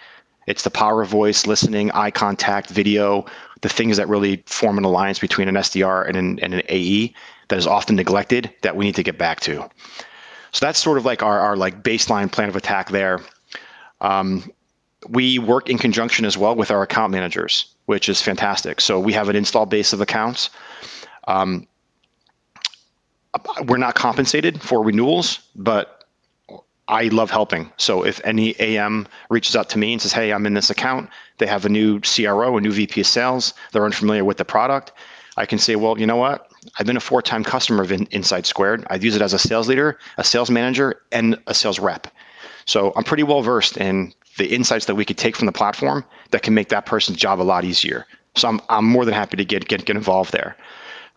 [0.45, 3.25] It's the power of voice, listening, eye contact, video,
[3.61, 7.15] the things that really form an alliance between an SDR and an, and an AE
[7.51, 9.69] that is often neglected that we need to get back to.
[10.53, 13.19] So that's sort of like our, our like baseline plan of attack there.
[13.99, 14.49] Um,
[15.09, 18.79] we work in conjunction as well with our account managers, which is fantastic.
[18.79, 20.49] So we have an install base of accounts.
[21.27, 21.67] Um,
[23.65, 26.05] we're not compensated for renewals, but
[26.87, 27.69] I love helping.
[27.75, 31.09] So if any AM reaches out to me and says, "Hey, I'm in this account.
[31.37, 33.53] They have a new CRO, a new VP of sales.
[33.71, 34.93] They're unfamiliar with the product."
[35.37, 36.50] I can say, "Well, you know what?
[36.77, 38.85] I've been a four-time customer of Insight Squared.
[38.89, 42.07] I've used it as a sales leader, a sales manager, and a sales rep.
[42.65, 46.05] So I'm pretty well versed in the insights that we could take from the platform
[46.29, 48.05] that can make that person's job a lot easier.
[48.35, 50.55] So I'm, I'm more than happy to get get, get involved there.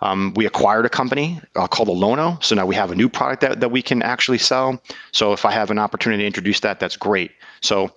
[0.00, 3.40] Um, we acquired a company uh, called Alono, so now we have a new product
[3.42, 4.82] that, that we can actually sell.
[5.12, 7.30] So if I have an opportunity to introduce that, that's great.
[7.60, 7.90] So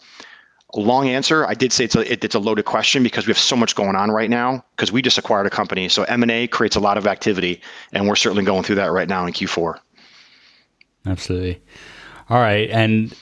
[0.75, 3.39] long answer, I did say it's a it, it's a loaded question because we have
[3.39, 5.89] so much going on right now because we just acquired a company.
[5.89, 7.61] So M and A creates a lot of activity,
[7.93, 9.79] and we're certainly going through that right now in Q4.
[11.05, 11.61] Absolutely.
[12.29, 13.15] All right, and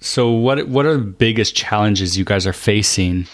[0.00, 3.26] so what what are the biggest challenges you guys are facing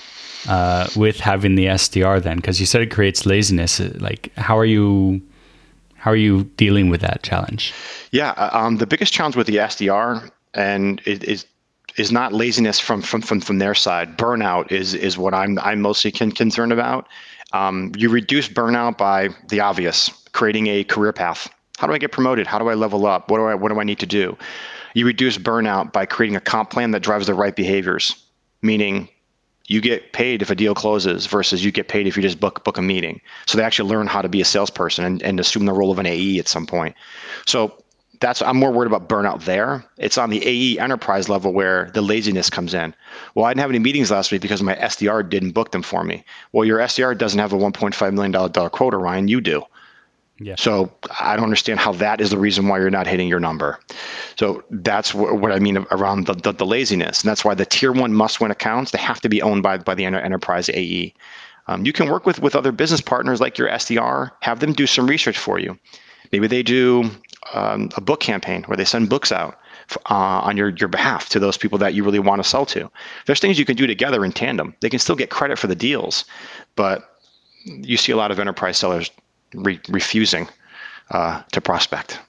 [0.49, 2.37] uh, with having the SDR then?
[2.37, 3.81] Because you said it creates laziness.
[3.81, 5.21] Like, how are you
[5.97, 7.75] how are you dealing with that challenge?
[8.11, 11.47] Yeah, uh, um, the biggest challenge with the SDR and it is
[11.97, 14.17] is not laziness from from from, from their side.
[14.17, 17.09] Burnout is is what I'm I'm mostly con- concerned about.
[17.53, 21.49] Um, you reduce burnout by the obvious, creating a career path.
[21.79, 22.47] How do I get promoted?
[22.47, 23.31] How do I level up?
[23.31, 24.37] What do I what do I need to do?
[24.95, 28.15] You reduce burnout by creating a comp plan that drives the right behaviors,
[28.63, 29.09] meaning
[29.67, 32.65] you get paid if a deal closes versus you get paid if you just book
[32.65, 33.21] book a meeting.
[33.47, 35.99] So they actually learn how to be a salesperson and, and assume the role of
[35.99, 36.97] an AE at some point.
[37.47, 37.81] So
[38.21, 39.85] that's I'm more worried about burnout there.
[39.97, 42.95] It's on the AE enterprise level where the laziness comes in.
[43.35, 46.05] Well, I didn't have any meetings last week because my SDR didn't book them for
[46.05, 46.25] me.
[46.53, 49.29] Well, your SDR doesn't have a 1.5 million dollar quota, Ryan.
[49.29, 49.65] You do.
[50.43, 50.55] Yeah.
[50.57, 53.79] So I don't understand how that is the reason why you're not hitting your number.
[54.37, 57.23] So that's what I mean around the, the, the, laziness.
[57.23, 59.77] And that's why the tier one must win accounts, they have to be owned by,
[59.77, 61.13] by the enterprise AE.
[61.67, 64.87] Um, you can work with, with other business partners like your SDR, have them do
[64.87, 65.79] some research for you.
[66.33, 67.11] Maybe they do
[67.55, 69.59] um, a book campaign where they send books out
[70.09, 72.91] uh, on your, your behalf to those people that you really want to sell to.
[73.27, 74.75] There's things you can do together in tandem.
[74.81, 76.25] They can still get credit for the deals,
[76.77, 77.19] but
[77.65, 79.11] you see a lot of enterprise sellers
[79.55, 80.49] re- refusing
[81.11, 82.21] uh, to prospect.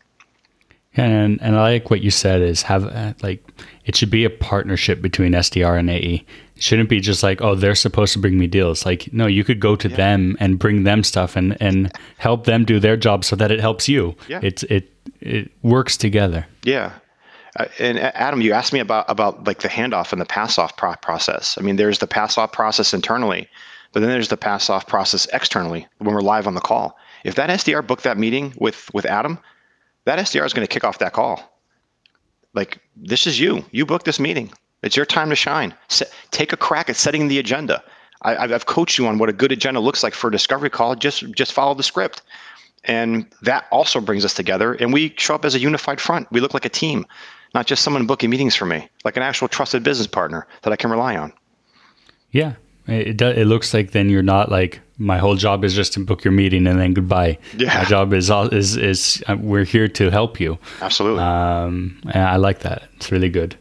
[0.95, 3.41] And and I like what you said is have uh, like
[3.85, 6.25] it should be a partnership between SDR and AE.
[6.61, 8.85] Shouldn't be just like oh they're supposed to bring me deals.
[8.85, 9.95] Like no, you could go to yeah.
[9.95, 13.59] them and bring them stuff and and help them do their job so that it
[13.59, 14.15] helps you.
[14.27, 14.39] Yeah.
[14.43, 16.45] It's it it works together.
[16.63, 16.93] Yeah.
[17.59, 20.77] Uh, and Adam, you asked me about about like the handoff and the pass off
[20.77, 21.57] pro- process.
[21.57, 23.49] I mean, there's the pass off process internally,
[23.91, 26.97] but then there's the pass off process externally when we're live on the call.
[27.23, 29.39] If that SDR booked that meeting with with Adam,
[30.05, 31.51] that SDR is going to kick off that call.
[32.53, 33.65] Like this is you.
[33.71, 34.51] You booked this meeting.
[34.83, 35.73] It's your time to shine.
[36.31, 37.83] take a crack at setting the agenda.
[38.23, 40.95] I, have coached you on what a good agenda looks like for a discovery call.
[40.95, 42.21] Just just follow the script,
[42.83, 44.73] and that also brings us together.
[44.73, 46.31] And we show up as a unified front.
[46.31, 47.05] We look like a team,
[47.55, 50.75] not just someone booking meetings for me, like an actual trusted business partner that I
[50.75, 51.33] can rely on.
[52.29, 52.53] Yeah,
[52.87, 55.99] it do, it looks like then you're not like my whole job is just to
[55.99, 57.39] book your meeting and then goodbye.
[57.57, 57.79] Yeah.
[57.79, 60.59] My job is is is uh, we're here to help you.
[60.81, 61.23] Absolutely.
[61.23, 62.83] Um, I like that.
[62.97, 63.57] It's really good.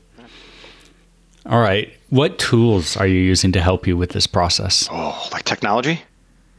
[1.46, 1.92] All right.
[2.10, 4.88] What tools are you using to help you with this process?
[4.90, 6.02] Oh, like technology?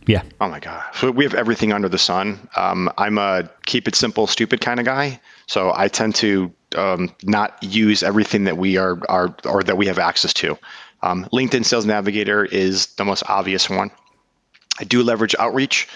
[0.07, 0.23] Yeah.
[0.39, 0.83] Oh my god.
[0.95, 2.49] So we have everything under the sun.
[2.55, 5.19] Um, I'm a keep it simple, stupid kind of guy.
[5.47, 9.85] So I tend to um, not use everything that we are are or that we
[9.87, 10.57] have access to.
[11.03, 13.91] Um, LinkedIn Sales Navigator is the most obvious one.
[14.79, 15.87] I do leverage outreach,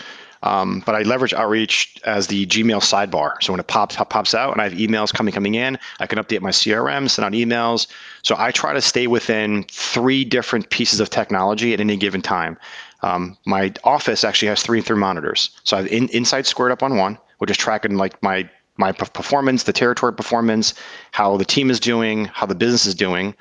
[0.44, 3.42] um, but I leverage outreach as the Gmail sidebar.
[3.42, 6.20] So when it pops pops out and I have emails coming coming in, I can
[6.20, 7.88] update my CRM, send out emails.
[8.24, 12.58] So I try to stay within three different pieces of technology at any given time.
[13.02, 15.50] Um, my office actually has three three monitors.
[15.64, 18.92] So I have in, Insight Squared up on one, which is tracking like my my
[18.92, 20.74] performance, the territory performance,
[21.12, 23.34] how the team is doing, how the business is doing.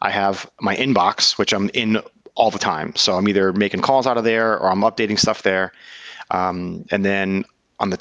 [0.00, 2.00] I have my inbox, which I'm in
[2.36, 2.94] all the time.
[2.94, 5.72] So I'm either making calls out of there or I'm updating stuff there.
[6.30, 7.44] Um, and then
[7.78, 7.98] on the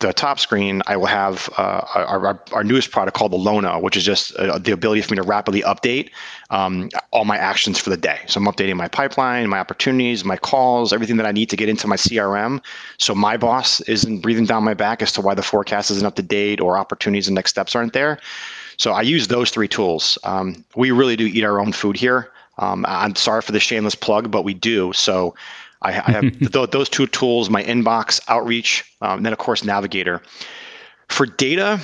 [0.00, 3.96] the top screen, I will have uh, our, our, newest product called the Lono, which
[3.96, 6.10] is just uh, the ability for me to rapidly update
[6.50, 8.18] um, all my actions for the day.
[8.26, 11.68] So I'm updating my pipeline, my opportunities, my calls, everything that I need to get
[11.68, 12.60] into my CRM.
[12.98, 16.16] So my boss isn't breathing down my back as to why the forecast isn't up
[16.16, 18.18] to date or opportunities and next steps aren't there.
[18.76, 20.18] So I use those three tools.
[20.24, 22.30] Um, we really do eat our own food here.
[22.58, 24.92] Um, I'm sorry for the shameless plug, but we do.
[24.92, 25.34] So
[25.84, 29.64] I, I have th- those two tools: my inbox, outreach, um, and then of course
[29.64, 30.22] Navigator.
[31.08, 31.80] For data,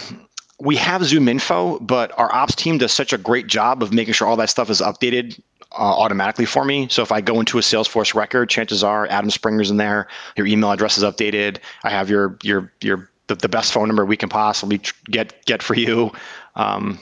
[0.59, 4.15] we have Zoom Info, but our ops team does such a great job of making
[4.15, 5.39] sure all that stuff is updated
[5.73, 6.89] uh, automatically for me.
[6.91, 10.09] So if I go into a Salesforce record, chances are Adam Springer's in there.
[10.37, 11.59] Your email address is updated.
[11.85, 15.63] I have your your your the, the best phone number we can possibly get get
[15.63, 16.11] for you.
[16.57, 16.99] Um,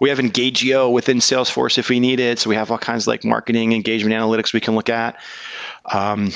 [0.00, 2.38] we have Engagio within Salesforce if we need it.
[2.38, 5.20] So we have all kinds of like marketing engagement analytics we can look at.
[5.92, 6.32] Um,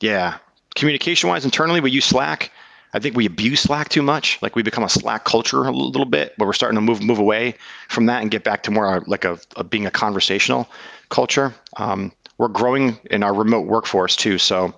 [0.00, 0.38] yeah,
[0.74, 2.50] communication wise internally, we use Slack.
[2.92, 4.40] I think we abuse Slack too much.
[4.42, 7.18] Like we become a Slack culture a little bit, but we're starting to move move
[7.18, 7.54] away
[7.88, 10.68] from that and get back to more like a, a being a conversational
[11.08, 11.54] culture.
[11.76, 14.74] Um, we're growing in our remote workforce too, so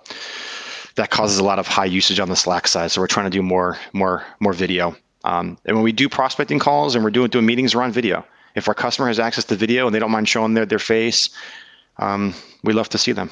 [0.95, 2.91] that causes a lot of high usage on the Slack side.
[2.91, 4.95] So we're trying to do more more more video.
[5.27, 8.25] Um, and when we do prospecting calls and we're doing doing meetings, we're on video.
[8.55, 11.29] If our customer has access to video and they don't mind showing their their face,
[11.97, 13.29] um, we love to see them.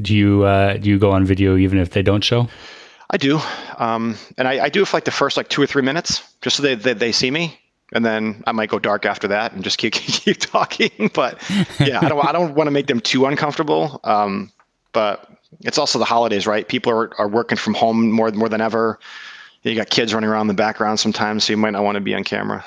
[0.00, 2.48] Do you uh, do you go on video even if they don't show?
[3.10, 3.40] I do,
[3.78, 6.22] um, and I, I, do it for like the first like two or three minutes,
[6.42, 7.58] just so they, they, they see me,
[7.94, 9.92] and then I might go dark after that and just keep
[10.24, 11.10] keep talking.
[11.14, 11.42] But
[11.80, 14.00] yeah, I don't I don't want to make them too uncomfortable.
[14.04, 14.52] Um,
[14.92, 15.26] but
[15.62, 16.68] it's also the holidays, right?
[16.68, 19.00] People are, are working from home more more than ever.
[19.62, 22.00] You got kids running around in the background sometimes, so you might not want to
[22.00, 22.64] be on camera.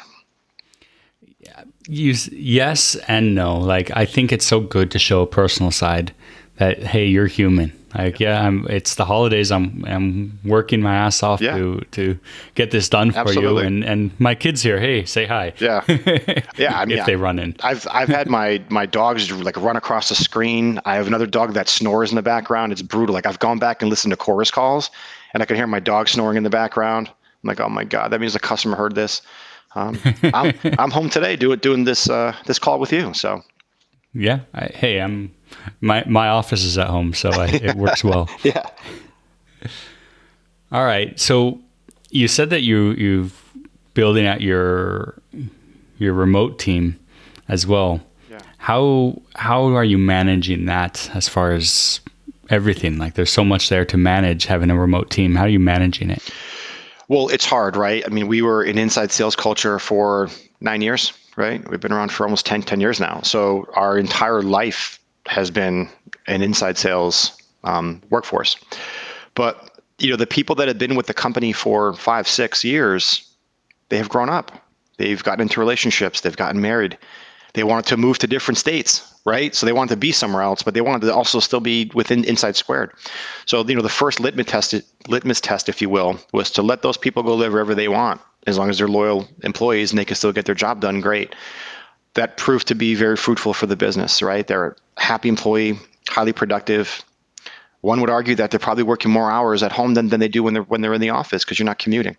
[1.39, 3.57] Yeah, use yes and no.
[3.57, 6.13] Like I think it's so good to show a personal side
[6.57, 7.73] that hey, you're human.
[7.97, 9.51] Like yeah, I'm, it's the holidays.
[9.51, 11.57] I'm I'm working my ass off yeah.
[11.57, 12.19] to to
[12.55, 13.63] get this done for Absolutely.
[13.63, 14.79] you, and and my kids here.
[14.79, 15.53] Hey, say hi.
[15.59, 15.83] Yeah,
[16.57, 16.79] yeah.
[16.79, 20.09] I mean, if they run in, I've I've had my my dogs like run across
[20.09, 20.79] the screen.
[20.85, 22.71] I have another dog that snores in the background.
[22.71, 23.13] It's brutal.
[23.13, 24.89] Like I've gone back and listened to Chorus calls,
[25.33, 27.07] and I can hear my dog snoring in the background.
[27.07, 29.21] I'm like, oh my god, that means the customer heard this.
[29.75, 33.13] Um, I'm I'm home today doing doing this uh, this call with you.
[33.13, 33.41] So
[34.13, 35.33] yeah, I, hey, I'm
[35.79, 38.29] my my office is at home, so I, it works well.
[38.43, 38.69] yeah.
[40.71, 41.19] All right.
[41.19, 41.59] So
[42.09, 43.41] you said that you you've
[43.93, 45.21] building out your
[45.97, 46.99] your remote team
[47.47, 48.01] as well.
[48.29, 48.39] Yeah.
[48.57, 52.01] How how are you managing that as far as
[52.51, 52.97] everything?
[52.97, 55.35] Like there's so much there to manage having a remote team.
[55.35, 56.29] How are you managing it?
[57.07, 58.03] Well, it's hard, right?
[58.05, 60.29] I mean, we were in inside sales culture for
[60.61, 61.67] 9 years, right?
[61.69, 63.21] We've been around for almost 10 10 years now.
[63.21, 65.89] So our entire life has been
[66.27, 68.57] an inside sales um, workforce.
[69.35, 73.27] But you know, the people that have been with the company for five, six years,
[73.89, 74.51] they have grown up.
[74.97, 76.21] They've gotten into relationships.
[76.21, 76.97] They've gotten married.
[77.53, 79.53] They wanted to move to different states, right?
[79.53, 82.23] So they wanted to be somewhere else, but they wanted to also still be within
[82.23, 82.91] InsightSquared.
[83.45, 84.73] So you know, the first litmus test,
[85.07, 88.21] litmus test, if you will, was to let those people go live wherever they want,
[88.47, 91.01] as long as they're loyal employees and they can still get their job done.
[91.01, 91.35] Great
[92.13, 94.45] that proved to be very fruitful for the business, right?
[94.45, 97.03] They're a happy employee, highly productive.
[97.81, 100.43] One would argue that they're probably working more hours at home than, than they do
[100.43, 102.17] when they're when they're in the office because you're not commuting.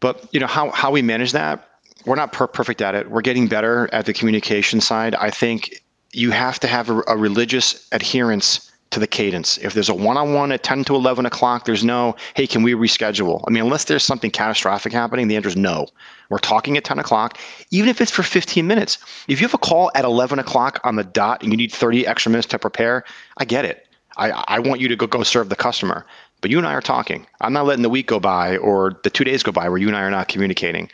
[0.00, 1.68] But you know how how we manage that,
[2.06, 3.10] we're not per- perfect at it.
[3.10, 5.14] We're getting better at the communication side.
[5.16, 9.58] I think you have to have a, a religious adherence to the cadence.
[9.58, 13.42] If there's a one-on-one at 10 to 11 o'clock, there's no, hey, can we reschedule?
[13.46, 15.88] I mean, unless there's something catastrophic happening, the answer is no.
[16.30, 17.38] We're talking at 10 o'clock,
[17.70, 18.98] even if it's for 15 minutes.
[19.28, 22.06] If you have a call at 11 o'clock on the dot and you need 30
[22.06, 23.04] extra minutes to prepare,
[23.38, 23.86] I get it.
[24.16, 26.06] I, I want you to go, go serve the customer.
[26.40, 27.26] But you and I are talking.
[27.40, 29.88] I'm not letting the week go by or the two days go by where you
[29.88, 30.90] and I are not communicating.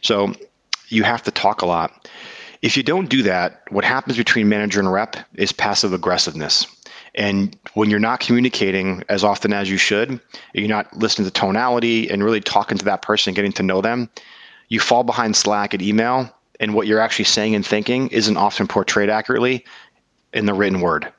[0.00, 0.34] So
[0.94, 2.08] you have to talk a lot.
[2.62, 6.66] If you don't do that, what happens between manager and rep is passive aggressiveness.
[7.14, 10.20] And when you're not communicating as often as you should,
[10.52, 14.08] you're not listening to tonality and really talking to that person, getting to know them,
[14.68, 18.66] you fall behind Slack and email, and what you're actually saying and thinking isn't often
[18.66, 19.64] portrayed accurately
[20.32, 21.12] in the written word.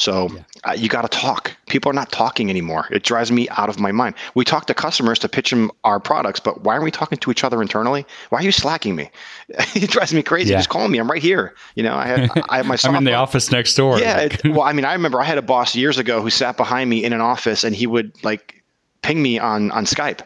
[0.00, 0.42] So yeah.
[0.64, 1.54] uh, you got to talk.
[1.66, 2.88] People are not talking anymore.
[2.90, 4.14] It drives me out of my mind.
[4.34, 7.30] We talk to customers to pitch them our products, but why aren't we talking to
[7.30, 8.06] each other internally?
[8.30, 9.10] Why are you slacking me?
[9.48, 10.52] it drives me crazy.
[10.52, 10.56] Yeah.
[10.56, 10.96] Just call me.
[10.96, 11.54] I'm right here.
[11.74, 12.78] You know, I have I have my.
[12.84, 13.98] I'm in the office next door.
[13.98, 14.20] Yeah.
[14.20, 16.88] It, well, I mean, I remember I had a boss years ago who sat behind
[16.88, 18.62] me in an office, and he would like
[19.02, 20.20] ping me on on Skype.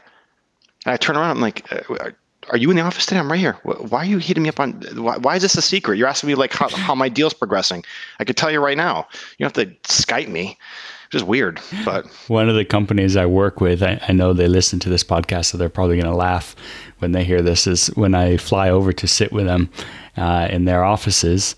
[0.86, 2.10] And I turn around, I'm like, uh,
[2.50, 3.20] are you in the office today?
[3.20, 3.54] I'm right here.
[3.62, 4.72] Why are you hitting me up on?
[4.94, 5.96] Why, why is this a secret?
[5.96, 7.84] You're asking me like how, how my deal's progressing.
[8.18, 9.06] I could tell you right now.
[9.38, 10.58] You don't have to Skype me.
[11.06, 11.60] It's just weird.
[11.84, 15.04] But one of the companies I work with, I, I know they listen to this
[15.04, 16.56] podcast, so they're probably going to laugh
[16.98, 17.66] when they hear this.
[17.66, 19.70] Is when I fly over to sit with them
[20.16, 21.56] uh, in their offices.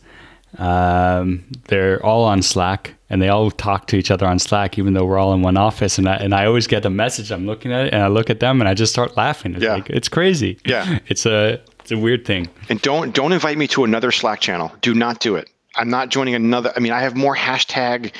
[0.58, 4.94] Um, they're all on Slack and they all talk to each other on Slack, even
[4.94, 5.98] though we're all in one office.
[5.98, 7.30] And I, and I always get the message.
[7.30, 9.54] I'm looking at it and I look at them and I just start laughing.
[9.54, 9.74] It's Yeah.
[9.74, 10.58] like, it's crazy.
[10.64, 10.98] Yeah.
[11.08, 12.48] It's a, it's a weird thing.
[12.68, 14.72] and don't don't invite me to another Slack channel.
[14.80, 15.48] Do not do it.
[15.76, 16.72] I'm not joining another.
[16.74, 18.12] I mean, I have more hashtag.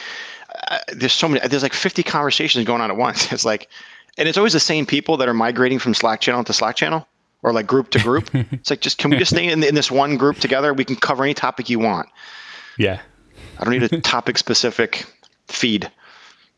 [0.70, 1.47] Uh, there's so many.
[1.49, 3.32] There's like 50 conversations going on at once.
[3.32, 3.68] It's like,
[4.18, 7.09] and it's always the same people that are migrating from Slack channel to Slack channel
[7.43, 8.30] or like group to group.
[8.34, 10.72] it's like just can we just stay in, in this one group together?
[10.74, 12.09] We can cover any topic you want.
[12.78, 13.01] Yeah.
[13.59, 15.05] I don't need a topic specific
[15.49, 15.91] feed.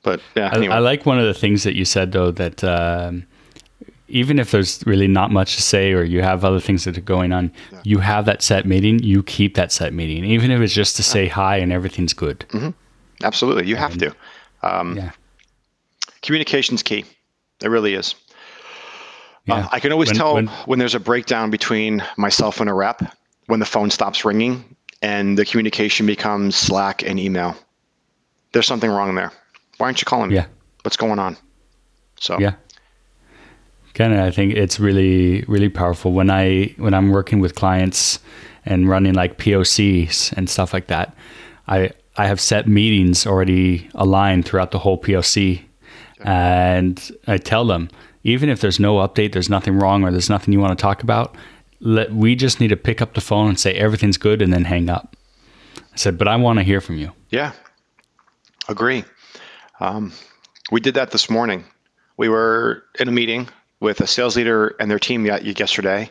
[0.03, 0.75] But yeah, I, anyway.
[0.75, 3.27] I like one of the things that you said though that um,
[4.09, 7.03] even if there's really not much to say or you have other things that are
[7.03, 7.53] going on,
[7.83, 9.01] you have that set meeting.
[9.01, 12.45] You keep that set meeting, even if it's just to say hi and everything's good.
[13.23, 14.15] Absolutely, you have to.
[14.63, 15.11] Um, Yeah,
[16.23, 17.05] Communication's key.
[17.63, 18.15] It really is.
[19.49, 19.55] Yeah.
[19.55, 22.75] Uh, I can always When- tell when, when- there's a breakdown between myself and a
[22.75, 23.03] rep
[23.47, 24.65] when the phone stops ringing
[25.03, 27.57] and the communication becomes Slack and email.
[28.53, 29.33] There's something wrong there.
[29.79, 30.37] Why aren't you calling me?
[30.37, 30.47] Yeah.
[30.83, 31.37] What's going on?
[32.21, 32.53] So Yeah.
[33.95, 38.21] Kind of, I think it's really, really powerful when I when I'm working with clients
[38.65, 41.15] and running like POCs and stuff like that.
[41.67, 45.63] I I have set meetings already aligned throughout the whole POC,
[46.21, 47.89] and I tell them
[48.29, 51.03] even if there's no update, there's nothing wrong, or there's nothing you want to talk
[51.03, 51.35] about.
[51.81, 54.65] Let we just need to pick up the phone and say everything's good, and then
[54.65, 55.17] hang up.
[55.77, 57.13] I said, but I want to hear from you.
[57.31, 57.53] Yeah,
[58.69, 59.05] agree.
[59.81, 60.13] Um,
[60.71, 61.65] we did that this morning.
[62.17, 63.49] We were in a meeting
[63.81, 66.11] with a sales leader and their team yesterday,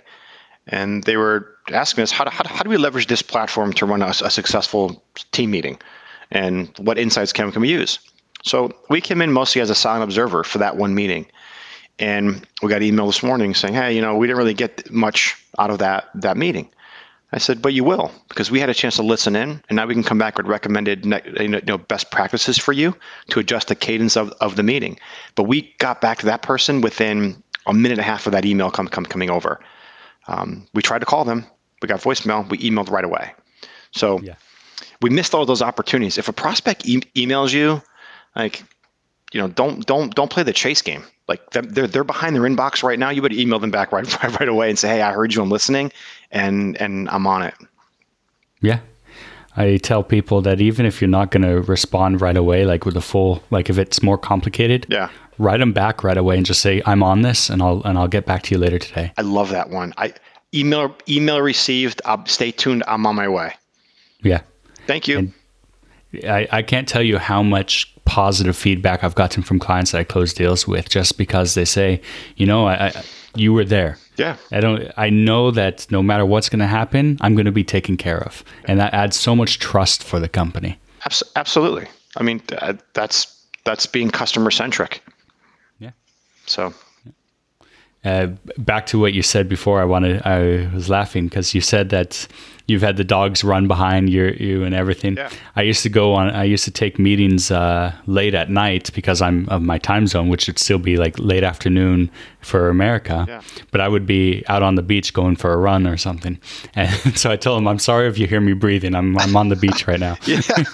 [0.67, 3.85] and they were asking us how do, how, how do we leverage this platform to
[3.85, 5.03] run a, a successful
[5.33, 5.77] team meeting,
[6.31, 7.99] and what insights can, can we use?
[8.43, 11.25] So we came in mostly as a silent observer for that one meeting,
[11.99, 14.91] and we got an email this morning saying, "Hey, you know, we didn't really get
[14.91, 16.69] much out of that that meeting."
[17.33, 19.85] I said, but you will, because we had a chance to listen in, and now
[19.85, 22.95] we can come back with recommended ne- you know, you know, best practices for you
[23.31, 24.97] to adjust the cadence of, of the meeting.
[25.35, 28.45] But we got back to that person within a minute and a half of that
[28.45, 29.59] email come, come coming over.
[30.29, 31.45] Um, we tried to call them,
[31.81, 33.33] we got voicemail, we emailed right away.
[33.91, 34.35] So Yeah.
[35.01, 36.17] we missed all those opportunities.
[36.17, 37.81] If a prospect e- emails you,
[38.37, 38.63] like,
[39.33, 41.03] you know, don't don't don't play the chase game.
[41.27, 43.09] Like they're they're behind their inbox right now.
[43.09, 45.49] You better email them back right right, away and say, hey, I heard you, I'm
[45.49, 45.91] listening,
[46.31, 47.53] and and I'm on it.
[48.61, 48.79] Yeah.
[49.59, 52.95] I tell people that even if you're not going to respond right away, like with
[52.95, 55.09] a full, like if it's more complicated, Yeah.
[55.39, 58.07] write them back right away and just say, I'm on this and I'll, and I'll
[58.07, 59.13] get back to you later today.
[59.17, 59.95] I love that one.
[59.97, 60.13] I
[60.53, 62.03] email email received.
[62.05, 62.83] Uh, stay tuned.
[62.87, 63.55] I'm on my way.
[64.21, 64.41] Yeah.
[64.85, 65.33] Thank you.
[66.25, 70.03] I, I can't tell you how much positive feedback I've gotten from clients that I
[70.03, 72.01] close deals with just because they say,
[72.37, 73.03] you know, I, I
[73.35, 73.97] you were there.
[74.17, 74.37] yeah.
[74.51, 74.91] I don't.
[74.97, 78.19] I know that no matter what's going to happen, I'm going to be taken care
[78.23, 80.79] of, and that adds so much trust for the company.
[81.05, 81.87] Abs- absolutely.
[82.15, 83.27] I mean, uh, that's
[83.63, 85.03] that's being customer centric.
[85.79, 85.91] Yeah.
[86.47, 86.73] So
[88.05, 90.21] Uh, back to what you said before, I wanted.
[90.25, 92.27] I was laughing because you said that
[92.67, 95.15] you've had the dogs run behind your, you and everything.
[95.15, 95.29] Yeah.
[95.55, 96.29] I used to go on.
[96.29, 100.27] I used to take meetings uh, late at night because I'm of my time zone,
[100.27, 102.11] which would still be like late afternoon
[102.41, 103.25] for America.
[103.27, 103.41] Yeah.
[103.71, 106.39] But I would be out on the beach going for a run or something,
[106.75, 108.93] and so I told him, "I'm sorry if you hear me breathing.
[108.93, 110.41] I'm I'm on the beach right now." yeah,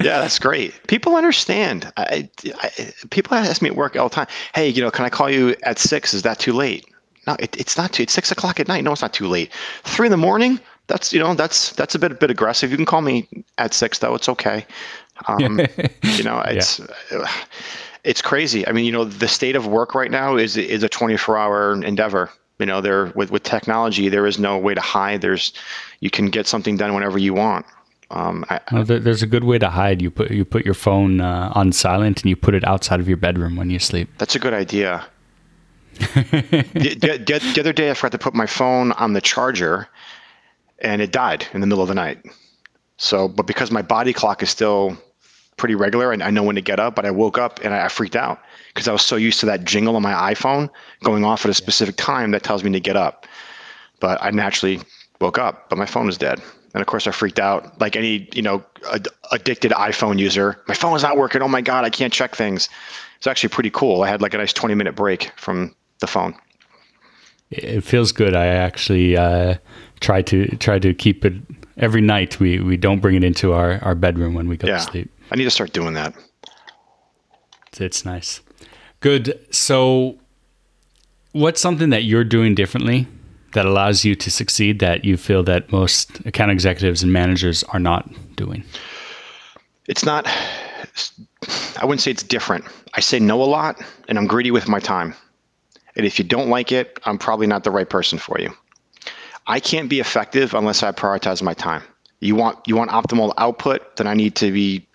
[0.00, 0.74] yeah, that's great.
[0.88, 1.92] People understand.
[1.96, 2.28] I,
[2.62, 4.26] I, people ask me at work all the time.
[4.54, 6.14] Hey, you know, can I call you at six?
[6.14, 6.86] Is that too late?
[7.26, 8.02] No, it, it's not too.
[8.02, 8.82] It's six o'clock at night.
[8.82, 9.52] No, it's not too late.
[9.84, 10.58] Three in the morning.
[10.88, 12.70] That's you know that's that's a bit a bit aggressive.
[12.70, 13.28] You can call me
[13.58, 14.14] at six though.
[14.14, 14.66] It's okay.
[15.28, 15.60] Um,
[16.02, 16.80] you know, it's
[18.04, 18.66] it's crazy.
[18.66, 21.82] I mean, you know, the state of work right now is is a 24 hour
[21.84, 22.30] endeavor.
[22.58, 25.20] You know, there with with technology, there is no way to hide.
[25.20, 25.52] There's
[26.00, 27.64] you can get something done whenever you want.
[28.10, 30.02] Um, I, there's a good way to hide.
[30.02, 33.08] You put you put your phone uh, on silent and you put it outside of
[33.08, 34.10] your bedroom when you sleep.
[34.18, 35.06] That's a good idea.
[36.14, 39.88] the, the- the other day, I forgot to put my phone on the charger,
[40.82, 42.18] and it died in the middle of the night.
[42.98, 44.96] So, but because my body clock is still
[45.56, 47.88] pretty regular, and I know when to get up, but I woke up and I,
[47.88, 48.40] freaked out
[48.74, 50.68] because I was so used to that jingle on my iPhone
[51.02, 53.26] going off at a specific time that tells me to get up.
[54.00, 54.80] But I naturally
[55.20, 56.40] woke up, but my phone was dead.
[56.74, 60.60] And of course, I freaked out like any you know ad- addicted iPhone user.
[60.68, 61.42] My phone is not working.
[61.42, 62.68] Oh my god, I can't check things.
[63.18, 64.02] It's actually pretty cool.
[64.02, 66.34] I had like a nice 20 minute break from the phone.
[67.52, 68.34] It feels good.
[68.34, 69.56] I actually uh,
[70.00, 71.34] try to try to keep it
[71.76, 72.40] every night.
[72.40, 75.10] We we don't bring it into our, our bedroom when we go Yeah, to sleep.
[75.30, 76.14] I need to start doing that.
[77.78, 78.40] It's nice.
[79.00, 79.38] Good.
[79.50, 80.18] So,
[81.32, 83.06] what's something that you're doing differently
[83.54, 87.80] that allows you to succeed that you feel that most account executives and managers are
[87.80, 88.62] not doing?
[89.88, 92.64] It's not, I wouldn't say it's different.
[92.94, 95.14] I say no a lot and I'm greedy with my time.
[95.96, 98.52] And if you don't like it, I'm probably not the right person for you.
[99.46, 101.82] I can't be effective unless I prioritize my time.
[102.20, 104.86] You want you want optimal output, then I need to be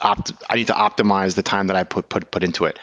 [0.00, 2.78] opt- I need to optimize the time that I put put put into it.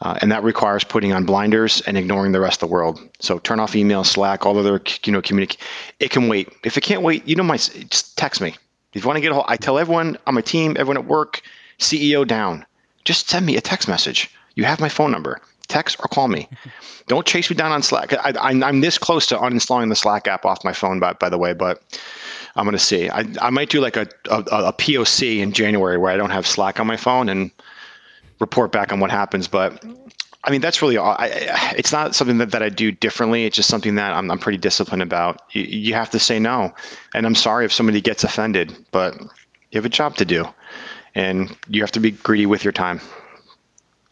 [0.00, 3.00] Uh, and that requires putting on blinders and ignoring the rest of the world.
[3.20, 5.60] So turn off email, Slack, all other you know communicate.
[5.98, 6.52] It can wait.
[6.62, 8.54] If it can't wait, you know my just text me.
[8.92, 11.06] If you want to get a hold, I tell everyone on my team, everyone at
[11.06, 11.42] work,
[11.80, 12.64] CEO down,
[13.04, 14.30] just send me a text message.
[14.54, 15.40] You have my phone number.
[15.68, 16.48] Text or call me.
[17.06, 18.12] Don't chase me down on Slack.
[18.12, 21.38] I, am this close to uninstalling the Slack app off my phone, by, by the
[21.38, 21.82] way, but
[22.56, 23.10] I'm going to see.
[23.10, 26.46] I, I might do like a, a, a POC in January where I don't have
[26.46, 27.50] Slack on my phone and
[28.40, 29.48] report back on what happens.
[29.48, 29.84] But
[30.44, 31.16] I mean, that's really all.
[31.18, 31.28] I,
[31.76, 33.44] it's not something that, that I do differently.
[33.44, 35.42] It's just something that I'm, I'm pretty disciplined about.
[35.52, 36.72] You, you have to say no.
[37.14, 40.46] And I'm sorry if somebody gets offended, but you have a job to do
[41.14, 43.00] and you have to be greedy with your time.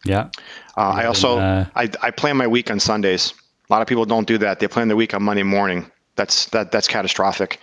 [0.05, 0.29] Yeah.
[0.77, 3.33] Uh, I also uh, I, I plan my week on Sundays.
[3.69, 4.59] A lot of people don't do that.
[4.59, 5.89] They plan their week on Monday morning.
[6.15, 7.59] That's that that's catastrophic.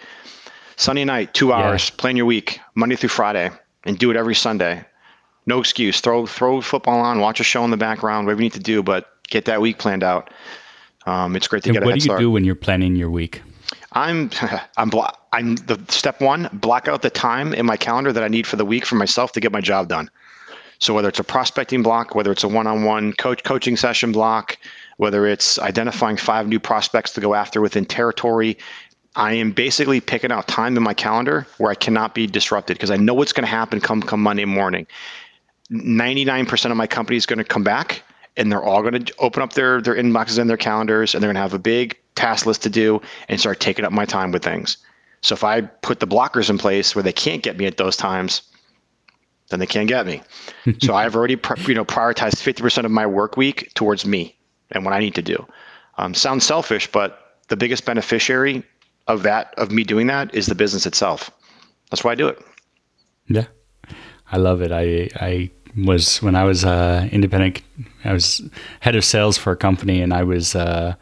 [0.76, 1.96] Sunday night, two hours, yeah.
[1.98, 3.50] plan your week, Monday through Friday,
[3.84, 4.82] and do it every Sunday.
[5.44, 6.00] No excuse.
[6.00, 8.82] Throw throw football on, watch a show in the background, whatever you need to do,
[8.82, 10.30] but get that week planned out.
[11.06, 11.84] Um, it's great to and get.
[11.84, 12.20] What do you start.
[12.20, 13.42] do when you're planning your week?
[13.92, 14.30] I'm
[14.76, 16.48] I'm blo- I'm the step one.
[16.52, 19.32] Block out the time in my calendar that I need for the week for myself
[19.32, 20.10] to get my job done.
[20.80, 24.56] So whether it's a prospecting block, whether it's a one-on-one coach coaching session block,
[24.96, 28.56] whether it's identifying five new prospects to go after within territory,
[29.14, 32.90] I am basically picking out time in my calendar where I cannot be disrupted because
[32.90, 34.86] I know what's going to happen come come Monday morning.
[35.70, 38.02] 99% of my company is going to come back
[38.36, 41.28] and they're all going to open up their their inboxes and their calendars and they're
[41.28, 44.32] going to have a big task list to do and start taking up my time
[44.32, 44.78] with things.
[45.22, 47.96] So if I put the blockers in place where they can't get me at those
[47.96, 48.42] times,
[49.50, 50.22] then they can't get me.
[50.80, 54.36] so I've already you know prioritized 50% of my work week towards me
[54.70, 55.46] and what I need to do.
[55.98, 58.64] Um, sounds selfish, but the biggest beneficiary
[59.06, 61.30] of that of me doing that is the business itself.
[61.90, 62.42] That's why I do it.
[63.26, 63.46] Yeah,
[64.30, 64.72] I love it.
[64.72, 67.62] I I was when I was uh, independent.
[68.04, 68.42] I was
[68.80, 70.54] head of sales for a company, and I was.
[70.54, 70.94] Uh,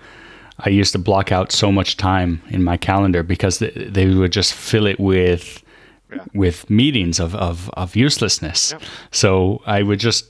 [0.60, 4.32] I used to block out so much time in my calendar because they, they would
[4.32, 5.62] just fill it with
[6.12, 6.24] yeah.
[6.34, 8.72] with meetings of, of, of uselessness.
[8.72, 8.78] Yeah.
[9.10, 10.26] So I would just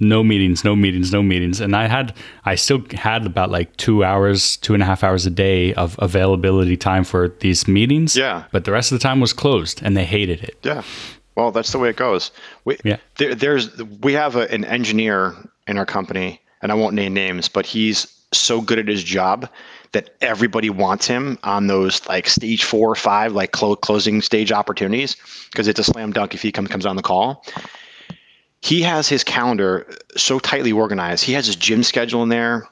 [0.00, 1.60] no meetings, no meetings, no meetings.
[1.60, 2.14] And I had,
[2.44, 5.96] I still had about like two hours, two and a half hours a day of
[5.98, 8.16] availability time for these meetings.
[8.16, 8.44] Yeah.
[8.52, 10.56] But the rest of the time was closed and they hated it.
[10.62, 10.82] Yeah.
[11.34, 12.30] Well, that's the way it goes.
[12.64, 12.98] We, yeah.
[13.16, 15.34] There, there's, we have a, an engineer
[15.66, 19.48] in our company, and I won't name names, but he's so good at his job
[19.92, 24.52] that everybody wants him on those like stage four or five, like clo- closing stage
[24.52, 25.16] opportunities,
[25.50, 27.44] because it's a slam dunk if he come, comes on the call
[28.60, 31.24] he has his calendar so tightly organized.
[31.24, 32.66] He has his gym schedule in there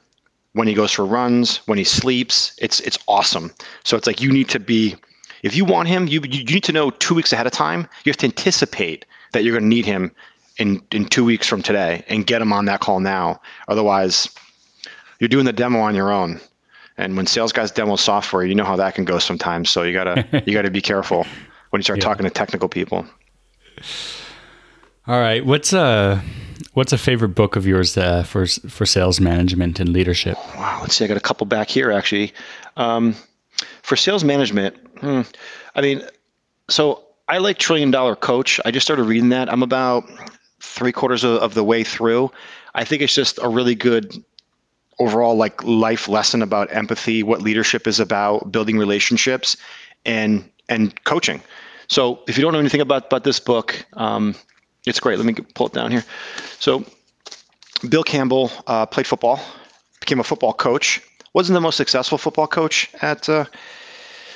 [0.53, 2.53] when he goes for runs, when he sleeps.
[2.59, 3.53] It's it's awesome.
[3.83, 4.95] So it's like you need to be
[5.43, 7.87] if you want him, you you need to know 2 weeks ahead of time.
[8.03, 10.11] You have to anticipate that you're going to need him
[10.57, 13.39] in in 2 weeks from today and get him on that call now.
[13.67, 14.29] Otherwise,
[15.19, 16.41] you're doing the demo on your own.
[16.97, 19.69] And when sales guys demo software, you know how that can go sometimes.
[19.69, 21.25] So you got to you got to be careful
[21.69, 22.05] when you start yeah.
[22.05, 23.05] talking to technical people.
[25.07, 25.45] All right.
[25.45, 26.21] What's a
[26.73, 30.37] what's a favorite book of yours uh, for for sales management and leadership?
[30.55, 30.79] Wow.
[30.81, 31.05] Let's see.
[31.05, 32.33] I got a couple back here actually.
[32.75, 33.15] Um,
[33.81, 35.21] for sales management, hmm,
[35.75, 36.03] I mean,
[36.69, 38.59] so I like Trillion Dollar Coach.
[38.65, 39.51] I just started reading that.
[39.51, 40.07] I'm about
[40.59, 42.31] three quarters of, of the way through.
[42.75, 44.23] I think it's just a really good
[44.99, 49.57] overall like life lesson about empathy, what leadership is about, building relationships,
[50.05, 51.41] and and coaching.
[51.87, 54.35] So if you don't know anything about about this book, um,
[54.85, 55.17] it's great.
[55.17, 56.03] Let me pull it down here.
[56.59, 56.85] So,
[57.89, 59.39] Bill Campbell uh, played football,
[59.99, 61.01] became a football coach.
[61.33, 63.45] wasn't the most successful football coach at, uh,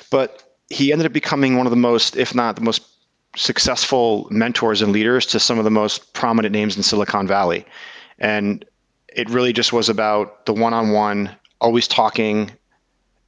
[0.09, 2.82] but he ended up becoming one of the most, if not the most
[3.36, 7.66] successful mentors and leaders to some of the most prominent names in Silicon Valley.
[8.20, 8.66] And
[9.12, 12.51] it really just was about the one-on-one, always talking,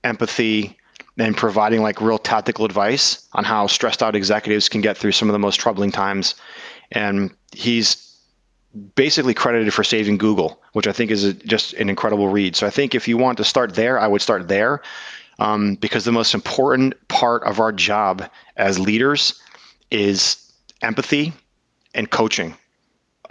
[0.04, 0.78] empathy,
[1.18, 5.30] and providing like real tactical advice on how stressed out executives can get through some
[5.30, 6.36] of the most troubling times
[6.92, 8.18] and he's
[8.96, 12.56] basically credited for saving Google, which I think is a, just an incredible read.
[12.56, 14.82] So I think if you want to start there, I would start there
[15.40, 18.28] um, because the most important part of our job
[18.58, 19.40] as leaders
[19.92, 20.38] is
[20.82, 21.34] empathy
[21.94, 22.56] and coaching.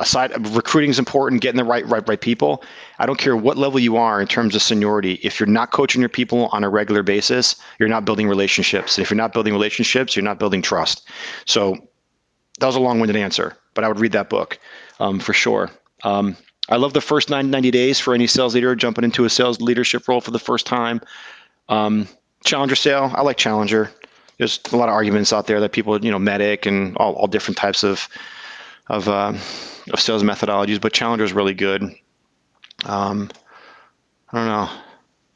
[0.02, 2.64] Aside recruiting is important, getting the right right right people.
[2.98, 5.20] I don't care what level you are in terms of seniority.
[5.22, 8.98] If you're not coaching your people on a regular basis, you're not building relationships.
[8.98, 11.08] And if you're not building relationships, you're not building trust.
[11.44, 11.76] So
[12.58, 14.58] that was a long-winded answer, but I would read that book
[14.98, 15.70] um, for sure.
[16.02, 16.36] Um,
[16.68, 20.08] I love the first 90 days for any sales leader jumping into a sales leadership
[20.08, 21.00] role for the first time.
[21.68, 22.08] Um,
[22.44, 23.90] challenger sale, I like Challenger.
[24.38, 27.28] There's a lot of arguments out there that people, you know, MEDDIC and all, all
[27.28, 28.08] different types of
[28.92, 29.32] of uh,
[29.90, 31.82] of sales methodologies, but Challenger is really good.
[32.84, 33.30] Um,
[34.30, 34.70] I don't know.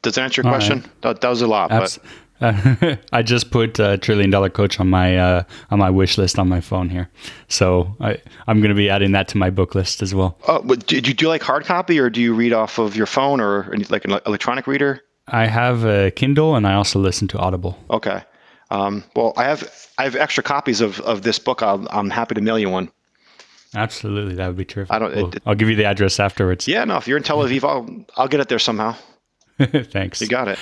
[0.03, 0.79] Does that answer your all question?
[0.79, 1.01] Right.
[1.01, 2.07] That, that, was a lot, Abs- but.
[2.39, 6.37] Uh, I just put a trillion dollar coach on my uh, on my wish list
[6.37, 7.09] on my phone here,
[7.47, 10.37] so I I'm going to be adding that to my book list as well.
[10.47, 12.95] Oh, but do, do you do like hard copy or do you read off of
[12.95, 15.01] your phone or like an electronic reader?
[15.29, 17.75] I have a Kindle and I also listen to Audible.
[17.89, 18.21] Okay.
[18.69, 21.63] Um, well, I have I have extra copies of, of this book.
[21.63, 22.91] i am happy to mail you one.
[23.77, 24.91] Absolutely, that would be terrific.
[24.91, 25.15] I don't.
[25.15, 26.67] Well, it, I'll give you the address afterwards.
[26.67, 26.97] Yeah, no.
[26.97, 28.95] If you're in Tel Aviv, I'll I'll get it there somehow.
[29.59, 30.19] Thanks.
[30.19, 30.57] You got it.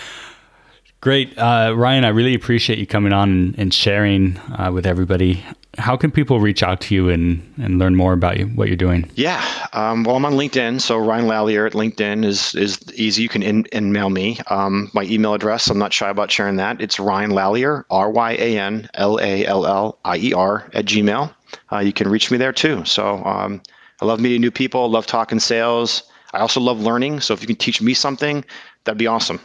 [1.06, 2.04] Great, uh, Ryan.
[2.04, 5.46] I really appreciate you coming on and sharing uh, with everybody.
[5.78, 8.78] How can people reach out to you and, and learn more about you, what you're
[8.78, 9.10] doing?
[9.14, 9.44] Yeah,
[9.74, 13.22] um, well, I'm on LinkedIn, so Ryan Lallier at LinkedIn is is easy.
[13.22, 14.40] You can in, in mail me.
[14.48, 16.82] Um, my email address, I'm not shy about sharing that.
[16.82, 20.86] It's Ryan Lallier, R Y A N L A L L I E R at
[20.86, 21.35] Gmail.
[21.72, 22.84] Uh, you can reach me there too.
[22.86, 23.62] So um,
[24.02, 24.90] I love meeting new people.
[24.90, 26.04] Love talking sales.
[26.34, 27.22] I also love learning.
[27.22, 28.44] So if you can teach me something,
[28.84, 29.40] that'd be awesome.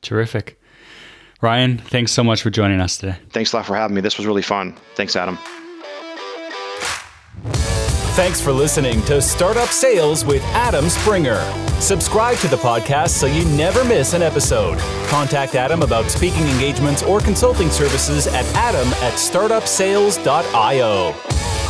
[0.00, 0.60] Terrific.
[1.40, 3.16] Ryan, thanks so much for joining us today.
[3.30, 4.00] Thanks a lot for having me.
[4.00, 4.76] This was really fun.
[4.94, 5.38] Thanks, Adam.
[8.14, 11.40] Thanks for listening to Startup Sales with Adam Springer.
[11.80, 14.78] Subscribe to the podcast so you never miss an episode.
[15.06, 21.61] Contact Adam about speaking engagements or consulting services at adam at startupsales.io.